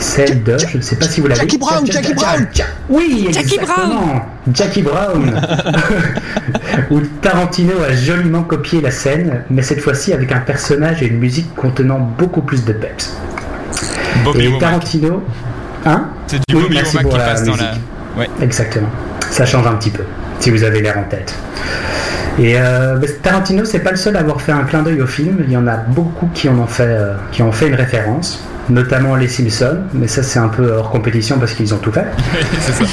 [0.00, 1.40] celle de, je ne sais pas si vous l'avez.
[1.42, 2.46] Jackie Brown, Ja- Ja- Jackie Ja- Brown.
[2.52, 4.26] Ja- Oui, Jackie exactement.
[4.52, 5.40] Jackie Brown.
[6.90, 11.18] Où Tarantino a joliment copié la scène, mais cette fois-ci avec un personnage et une
[11.18, 13.14] musique contenant beaucoup plus de peps.
[14.24, 14.60] Bobby Et Womack.
[14.60, 15.22] Tarantino,
[15.86, 17.68] hein C'est du Oui, Bobby merci Womack pour qui la passe dans la.
[17.68, 17.82] musique.
[18.18, 18.28] Ouais.
[18.42, 18.88] Exactement.
[19.30, 20.02] Ça change un petit peu,
[20.40, 21.32] si vous avez l'air en tête.
[22.38, 25.06] Et euh, bah, Tarantino, c'est pas le seul à avoir fait un clin d'œil au
[25.06, 25.38] film.
[25.44, 28.42] Il y en a beaucoup qui en ont fait, euh, qui ont fait une référence,
[28.70, 29.80] notamment les Simpsons.
[29.92, 32.06] Mais ça, c'est un peu hors compétition parce qu'ils ont tout fait.
[32.60, 32.72] ça.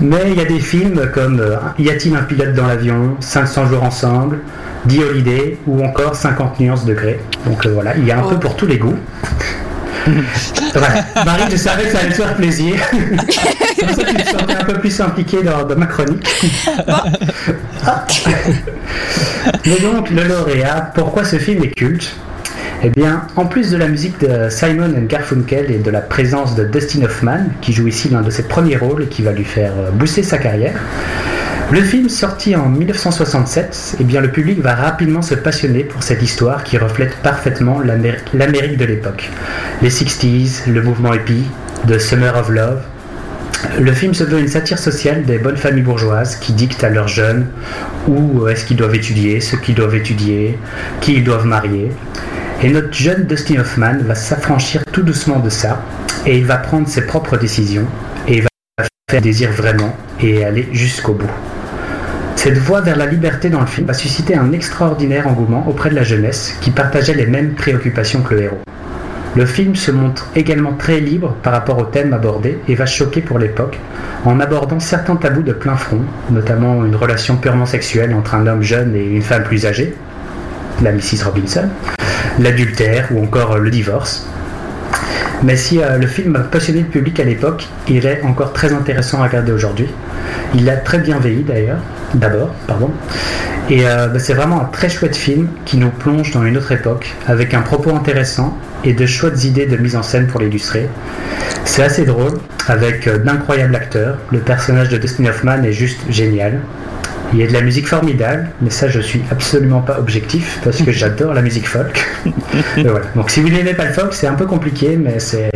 [0.00, 3.66] Mais il y a des films comme euh, Y a-t-il un pilote dans l'avion 500
[3.66, 4.40] jours ensemble,
[4.88, 7.20] The Holiday ou encore 50 nuances de gré.
[7.46, 8.98] Donc euh, voilà, il y a un peu pour tous les goûts.
[10.74, 11.24] voilà.
[11.24, 12.74] Marie, je savais que ça allait te faire plaisir.
[13.78, 16.26] C'est pour ça que tu te sentais un peu plus impliqué dans, dans ma chronique.
[17.86, 18.04] Ah.
[19.66, 22.14] Mais donc, le lauréat, pourquoi ce film est culte?
[22.82, 26.54] Eh bien, en plus de la musique de Simon and Garfunkel et de la présence
[26.54, 29.44] de Dustin Hoffman, qui joue ici l'un de ses premiers rôles et qui va lui
[29.44, 30.74] faire euh, booster sa carrière,
[31.70, 36.22] le film sorti en 1967, eh bien, le public va rapidement se passionner pour cette
[36.22, 39.28] histoire qui reflète parfaitement l'Améri- l'Amérique de l'époque.
[39.82, 41.44] Les 60s, le mouvement hippie,
[41.86, 42.80] The Summer of Love.
[43.78, 47.08] Le film se veut une satire sociale des bonnes familles bourgeoises qui dictent à leurs
[47.08, 47.46] jeunes
[48.06, 50.58] où est-ce qu'ils doivent étudier, ce qu'ils doivent étudier,
[51.00, 51.90] qui ils doivent marier.
[52.62, 55.82] Et notre jeune Dustin Hoffman va s'affranchir tout doucement de ça
[56.26, 57.86] et il va prendre ses propres décisions
[58.26, 58.48] et il va
[59.10, 61.30] faire désir vraiment et aller jusqu'au bout.
[62.36, 65.96] Cette voie vers la liberté dans le film va susciter un extraordinaire engouement auprès de
[65.96, 68.62] la jeunesse qui partageait les mêmes préoccupations que le héros.
[69.36, 73.20] Le film se montre également très libre par rapport aux thèmes abordés et va choquer
[73.20, 73.78] pour l'époque
[74.24, 76.00] en abordant certains tabous de plein front,
[76.30, 79.94] notamment une relation purement sexuelle entre un homme jeune et une femme plus âgée,
[80.82, 81.24] la Mrs.
[81.24, 81.68] Robinson,
[82.38, 84.28] l'adultère ou encore le divorce.
[85.42, 88.72] Mais si euh, le film a passionné le public à l'époque, il est encore très
[88.72, 89.88] intéressant à regarder aujourd'hui.
[90.54, 91.78] Il a très bien vieilli d'ailleurs,
[92.14, 92.90] d'abord, pardon.
[93.70, 96.72] Et euh, bah, c'est vraiment un très chouette film qui nous plonge dans une autre
[96.72, 100.88] époque, avec un propos intéressant et de chouettes idées de mise en scène pour l'illustrer.
[101.64, 104.18] C'est assez drôle, avec euh, d'incroyables acteurs.
[104.32, 106.60] Le personnage de Dustin Hoffman est juste génial.
[107.32, 110.82] Il y a de la musique formidable, mais ça je suis absolument pas objectif parce
[110.82, 112.06] que j'adore la musique folk.
[112.76, 113.06] Voilà.
[113.14, 115.50] Donc si vous n'aimez pas le folk, c'est un peu compliqué, mais c'est,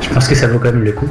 [0.00, 1.08] je pense que ça vaut quand même le coup.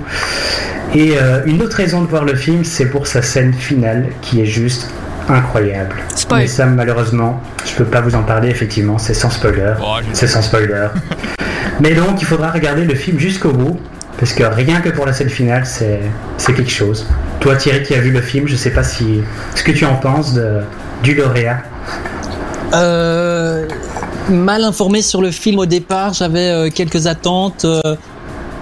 [0.94, 4.42] Et euh, une autre raison de voir le film, c'est pour sa scène finale qui
[4.42, 4.90] est juste
[5.30, 5.96] incroyable.
[6.16, 6.42] Spoil.
[6.42, 9.74] Mais ça malheureusement, je peux pas vous en parler effectivement, c'est sans spoiler.
[9.82, 10.88] Oh, C'est sans spoiler.
[11.80, 13.80] Mais donc il faudra regarder le film jusqu'au bout.
[14.20, 16.00] Parce que rien que pour la scène finale, c'est
[16.38, 17.08] c'est quelque chose.
[17.44, 19.20] Toi Thierry qui as vu le film, je sais pas si
[19.54, 20.62] ce que tu en penses de,
[21.04, 21.62] du lauréat.
[22.74, 23.68] Euh,
[24.30, 27.98] mal informé sur le film au départ, j'avais euh, quelques attentes euh,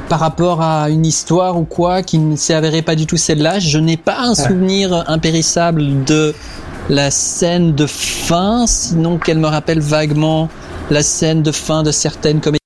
[0.09, 3.59] par rapport à une histoire ou quoi qui ne s'est avérée pas du tout celle-là.
[3.59, 6.33] Je n'ai pas un souvenir impérissable de
[6.89, 10.49] la scène de fin, sinon qu'elle me rappelle vaguement
[10.89, 12.57] la scène de fin de certaines comédies.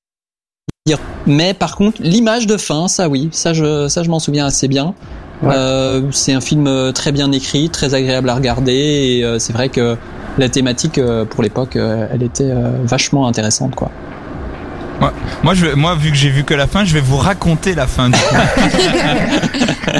[1.25, 4.69] Mais par contre, l'image de fin, ça oui, ça je, ça je m'en souviens assez
[4.69, 4.95] bien.
[5.43, 9.53] Euh, c'est un film euh, très bien écrit, très agréable à regarder, et euh, c'est
[9.53, 9.97] vrai que
[10.37, 12.51] la thématique pour l'époque, elle était
[12.83, 13.89] vachement intéressante, quoi.
[15.43, 17.75] Moi, je, vais- moi, vu que j'ai vu que la fin, je vais vous raconter
[17.75, 18.09] la fin.
[18.09, 18.35] Du coup.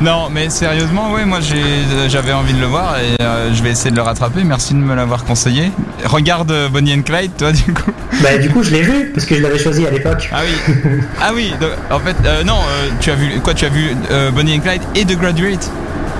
[0.00, 3.70] non, mais sérieusement, ouais, moi, j'ai, j'avais envie de le voir et euh, je vais
[3.70, 4.42] essayer de le rattraper.
[4.44, 5.70] Merci de me l'avoir conseillé.
[6.04, 7.90] Regarde euh, Bonnie and Clyde, toi, du coup.
[8.22, 10.28] Bah du coup je l'ai vu parce que je l'avais choisi à l'époque.
[10.32, 10.74] Ah oui.
[11.22, 11.54] Ah oui.
[11.60, 14.56] donc, en fait, euh, non, euh, tu as vu quoi Tu as vu euh, Bonnie
[14.56, 15.70] and Clyde et The Graduate?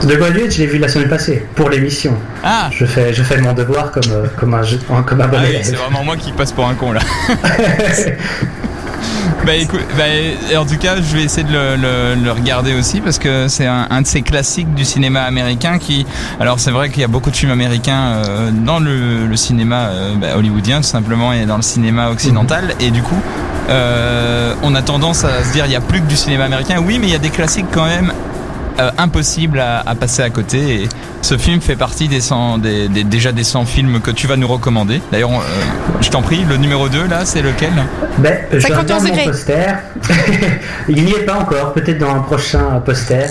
[0.01, 2.15] The Graduate, je l'ai vu la semaine passée pour l'émission.
[2.43, 2.69] Ah.
[2.73, 5.51] Je fais, je fais mon devoir comme, euh, comme un, comme un bon Ah oui,
[5.51, 5.63] élève.
[5.65, 7.01] c'est vraiment moi qui passe pour un con là.
[9.47, 10.05] Bah écoute, bah,
[10.59, 13.67] en tout cas, je vais essayer de le, le- le regarder aussi parce que c'est
[13.67, 16.05] un, un de ces classiques du cinéma américain qui,
[16.39, 19.87] alors c'est vrai qu'il y a beaucoup de films américains euh, dans le, le cinéma
[19.89, 23.19] euh, bah, hollywoodien tout simplement et dans le cinéma occidental et du coup,
[23.71, 26.77] euh, on a tendance à se dire il y a plus que du cinéma américain.
[26.85, 28.13] Oui, mais il y a des classiques quand même
[28.79, 30.83] euh, impossibles à, à passer à côté.
[30.83, 30.89] Et
[31.23, 34.37] ce film fait partie des 100, des, des- déjà des 100 films que tu vas
[34.37, 35.01] nous recommander.
[35.13, 35.43] D'ailleurs, euh,
[36.01, 37.71] je t'en prie, le numéro 2 là, c'est lequel
[38.19, 39.25] Ben, je 51 regarde mon degrés.
[39.25, 39.75] poster.
[40.89, 43.27] Il n'y est pas encore, peut-être dans un prochain poster.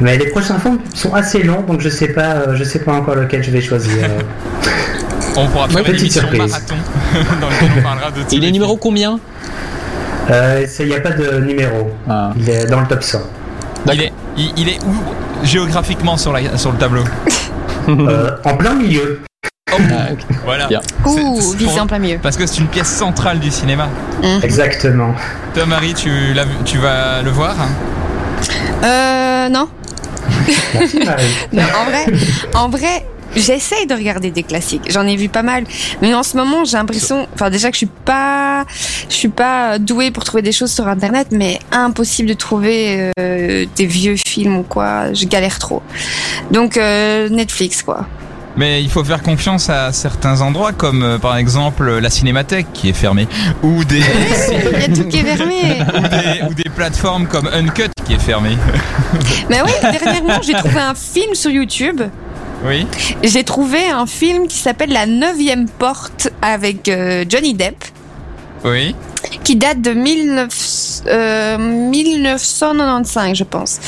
[0.00, 2.92] Mais les prochains films sont assez longs, donc je sais pas, euh, je sais pas
[2.92, 4.04] encore lequel je vais choisir.
[5.38, 6.38] On pourra faire une petite émission surprise.
[6.50, 6.74] marathon
[7.40, 9.18] dans laquelle on parlera de Il les est numéro combien
[10.30, 11.90] Euh, Il n'y a pas de numéro.
[12.08, 12.32] Ah.
[12.38, 13.18] Il est dans le top 100.
[13.92, 14.94] il est, il, il est où
[15.44, 17.04] géographiquement sur, la, sur le tableau
[17.88, 19.20] Euh, en plein milieu.
[19.70, 19.74] Ah,
[20.12, 20.18] ok.
[20.44, 20.66] Voilà.
[20.66, 20.80] Bien.
[21.04, 22.18] Ouh, C'est- pour- en plein milieu.
[22.22, 23.88] Parce que c'est une pièce centrale du cinéma.
[24.42, 25.14] Exactement.
[25.54, 27.68] Toi, Marie, tu, l'as vu- tu vas le voir hein
[28.84, 29.68] Euh, non.
[30.74, 31.24] Merci Marie.
[31.52, 32.06] Non, en vrai,
[32.54, 33.06] en vrai,
[33.36, 34.90] j'essaye de regarder des classiques.
[34.90, 35.64] J'en ai vu pas mal,
[36.02, 38.64] mais en ce moment, j'ai l'impression, enfin déjà que je suis pas,
[39.08, 43.66] je suis pas douée pour trouver des choses sur internet, mais impossible de trouver euh,
[43.76, 45.12] des vieux films ou quoi.
[45.12, 45.82] Je galère trop.
[46.50, 48.06] Donc euh, Netflix, quoi.
[48.56, 52.88] Mais il faut faire confiance à certains endroits, comme euh, par exemple la cinémathèque qui
[52.88, 53.28] est fermée,
[53.62, 55.82] ou des, Il y a tout qui est fermé.
[55.94, 58.56] ou des, ou des plateformes comme Uncut qui est fermée.
[59.50, 62.00] Mais oui, dernièrement, j'ai trouvé un film sur YouTube.
[62.64, 62.86] Oui.
[63.22, 67.84] J'ai trouvé un film qui s'appelle La Neuvième Porte avec euh, Johnny Depp.
[68.64, 68.96] Oui.
[69.44, 70.48] qui date de 19,
[71.06, 73.78] euh, 1995, je pense.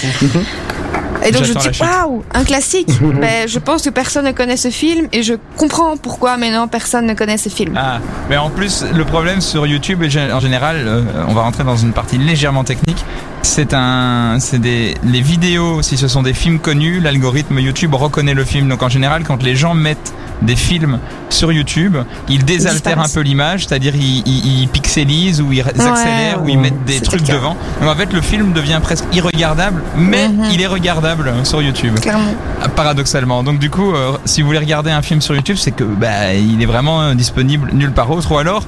[1.27, 2.89] Et donc je dis, waouh, un classique.
[3.01, 7.07] ben, je pense que personne ne connaît ce film et je comprends pourquoi maintenant personne
[7.07, 7.75] ne connaît ce film.
[7.77, 7.99] Ah,
[8.29, 11.93] mais en plus, le problème sur YouTube, en général, euh, on va rentrer dans une
[11.93, 13.05] partie légèrement technique.
[13.43, 18.35] C'est un, c'est des, les vidéos, si ce sont des films connus, l'algorithme YouTube reconnaît
[18.35, 18.69] le film.
[18.69, 20.13] Donc en général, quand les gens mettent
[20.43, 21.97] des films sur YouTube,
[22.29, 26.59] ils désaltèrent un peu l'image, c'est-à-dire ils, ils, ils pixelisent ou ils accélèrent ou ils
[26.59, 27.57] mettent des trucs devant.
[27.81, 30.45] Donc en fait, le film devient presque irregardable, mais Mhm.
[30.53, 31.99] il est regardable sur YouTube.
[32.01, 32.35] Clairement.
[32.77, 33.43] Paradoxalement.
[33.43, 36.35] Donc du coup, euh, si vous voulez regarder un film sur YouTube, c'est que bah,
[36.35, 38.65] il est vraiment euh, disponible nulle part autre, ou alors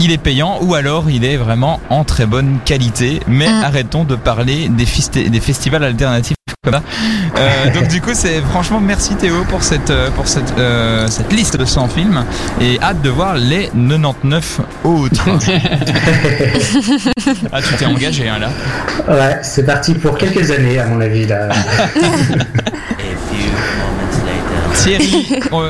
[0.00, 3.20] il est payant, ou alors il est vraiment en très bonne qualité.
[3.28, 3.64] Mais Mm.
[3.64, 6.82] arrêtons de parler des, festi- des festivals alternatifs comme ça.
[7.38, 11.32] Euh, donc du coup, c'est franchement merci Théo pour cette euh, pour cette euh, cette
[11.32, 12.24] liste de 100 films
[12.60, 15.24] et hâte de voir les 99 autres.
[17.52, 18.48] ah, tu t'es engagé hein, là.
[19.08, 21.48] Ouais, c'est parti pour quelques années à mon avis là.
[24.74, 25.26] Thierry,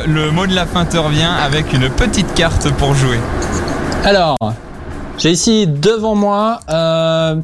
[0.07, 3.19] le mot de la fin te revient avec une petite carte pour jouer.
[4.05, 4.37] Alors,
[5.19, 7.37] j'ai ici devant moi euh,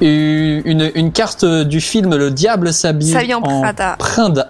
[0.00, 3.96] une, une carte du film Le Diable s'habille S'habille en Prada.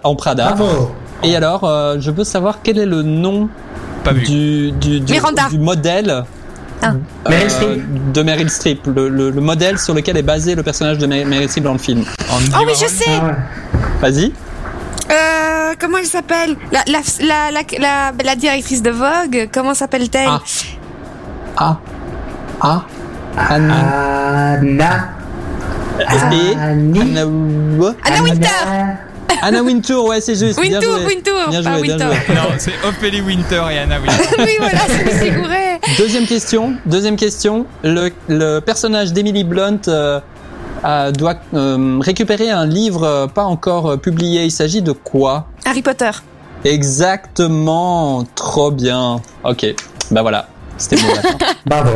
[0.03, 0.51] En Prada.
[0.51, 0.91] Bravo.
[1.23, 3.47] Et alors, euh, je veux savoir quel est le nom
[4.03, 5.47] Pas du, du, du, Miranda.
[5.49, 6.25] du modèle
[6.81, 6.91] Ah.
[6.91, 8.11] euh, Meryl Streep.
[8.11, 11.25] de Meryl Streep, le, le- le modèle sur lequel est basé le personnage de Mer-
[11.25, 12.03] Meryl Streep dans le film.
[12.29, 13.09] Andy Oh oui, je sais.
[14.01, 14.33] Vas-y.
[15.09, 16.57] Euh, comment elle s'appelle?
[16.73, 20.27] La, la, la, la, la, la directrice de Vogue, comment s'appelle-t-elle?
[20.27, 20.41] Ah.
[21.57, 21.77] Ah.
[22.61, 22.85] Ah.
[23.37, 24.53] Anna.
[24.53, 25.09] Anna.
[26.31, 26.55] Et.
[26.57, 27.01] Anna,
[28.03, 28.47] Anna Winter
[29.41, 30.59] Anna Wintour, ouais, c'est juste.
[30.61, 31.05] bien Wintour, joué.
[31.05, 32.15] Wintour, Bien pas joué, bien Winter.
[32.27, 32.35] joué.
[32.35, 34.35] Non, c'est Ophélie Winter et Anna Winter.
[34.39, 34.79] oui, voilà,
[35.19, 35.79] suis gourée.
[35.97, 36.73] Deuxième question.
[36.85, 37.65] Deuxième question.
[37.83, 40.19] Le, le personnage d'Emily Blunt euh,
[40.85, 44.45] euh, doit euh, récupérer un livre pas encore publié.
[44.45, 45.47] Il s'agit de quoi?
[45.65, 46.11] Harry Potter.
[46.63, 48.23] Exactement.
[48.35, 49.21] Trop bien.
[49.43, 49.65] Ok.
[50.11, 50.47] Bah voilà.
[50.83, 51.07] C'était bon.
[51.15, 51.37] la fin.
[51.65, 51.89] Bravo.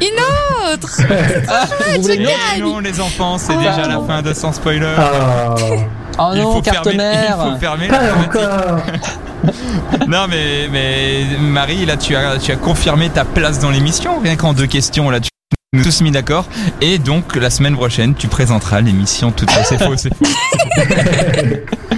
[0.00, 1.00] Une autre
[1.48, 2.26] Ah, vous voulez
[2.60, 3.58] non, les enfants, c'est Oh.
[3.58, 4.94] déjà la fin de Sans Spoiler.
[4.98, 5.74] Oh,
[6.18, 7.38] Oh il, non, faut carte fermer, il mère.
[7.52, 8.78] faut fermer pas encore.
[10.06, 14.20] Non, mais, mais Marie, là, tu as, tu as confirmé ta place dans l'émission.
[14.22, 15.30] Rien qu'en deux questions, là, tu
[15.72, 16.44] nous tous mis d'accord.
[16.80, 20.24] Et donc, la semaine prochaine, tu présenteras l'émission toute C'est faux, c'est faux.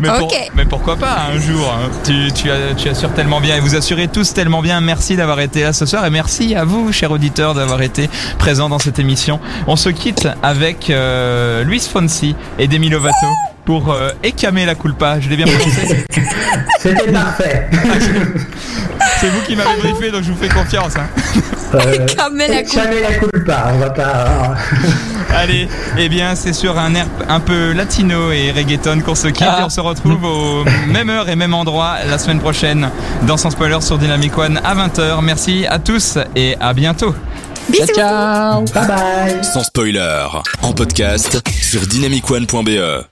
[0.00, 0.50] mais, pour- Ok.
[0.54, 1.90] mais pourquoi pas un jour hein.
[2.04, 4.80] tu, tu, tu assures tellement bien et vous assurez tous tellement bien.
[4.80, 8.68] Merci d'avoir été là ce soir et merci à vous, chers auditeurs, d'avoir été présents
[8.68, 9.40] dans cette émission.
[9.66, 13.26] On se quitte avec euh, Luis Fonsi et Demi Lovato
[13.64, 15.20] pour euh, Ekame la culpa.
[15.20, 16.04] Je l'ai bien prononcé.
[16.80, 17.68] C'était parfait.
[19.20, 20.94] C'est vous qui m'avez briefé, donc je vous fais confiance.
[20.96, 21.06] hein.
[21.74, 23.70] Euh, Jamais la jamais la culpa.
[23.74, 24.54] On va pas.
[25.36, 29.46] Allez, eh bien, c'est sur un air un peu latino et reggaeton qu'on se quitte
[29.48, 29.58] Ah.
[29.60, 32.90] et on se retrouve au même heure et même endroit la semaine prochaine
[33.22, 35.20] dans Sans Spoiler sur Dynamic One à 20h.
[35.22, 37.14] Merci à tous et à bientôt.
[37.72, 38.64] Ciao, ciao.
[38.74, 39.44] Bye bye.
[39.44, 40.24] Sans spoiler,
[40.62, 43.09] en podcast sur dynamicone.be.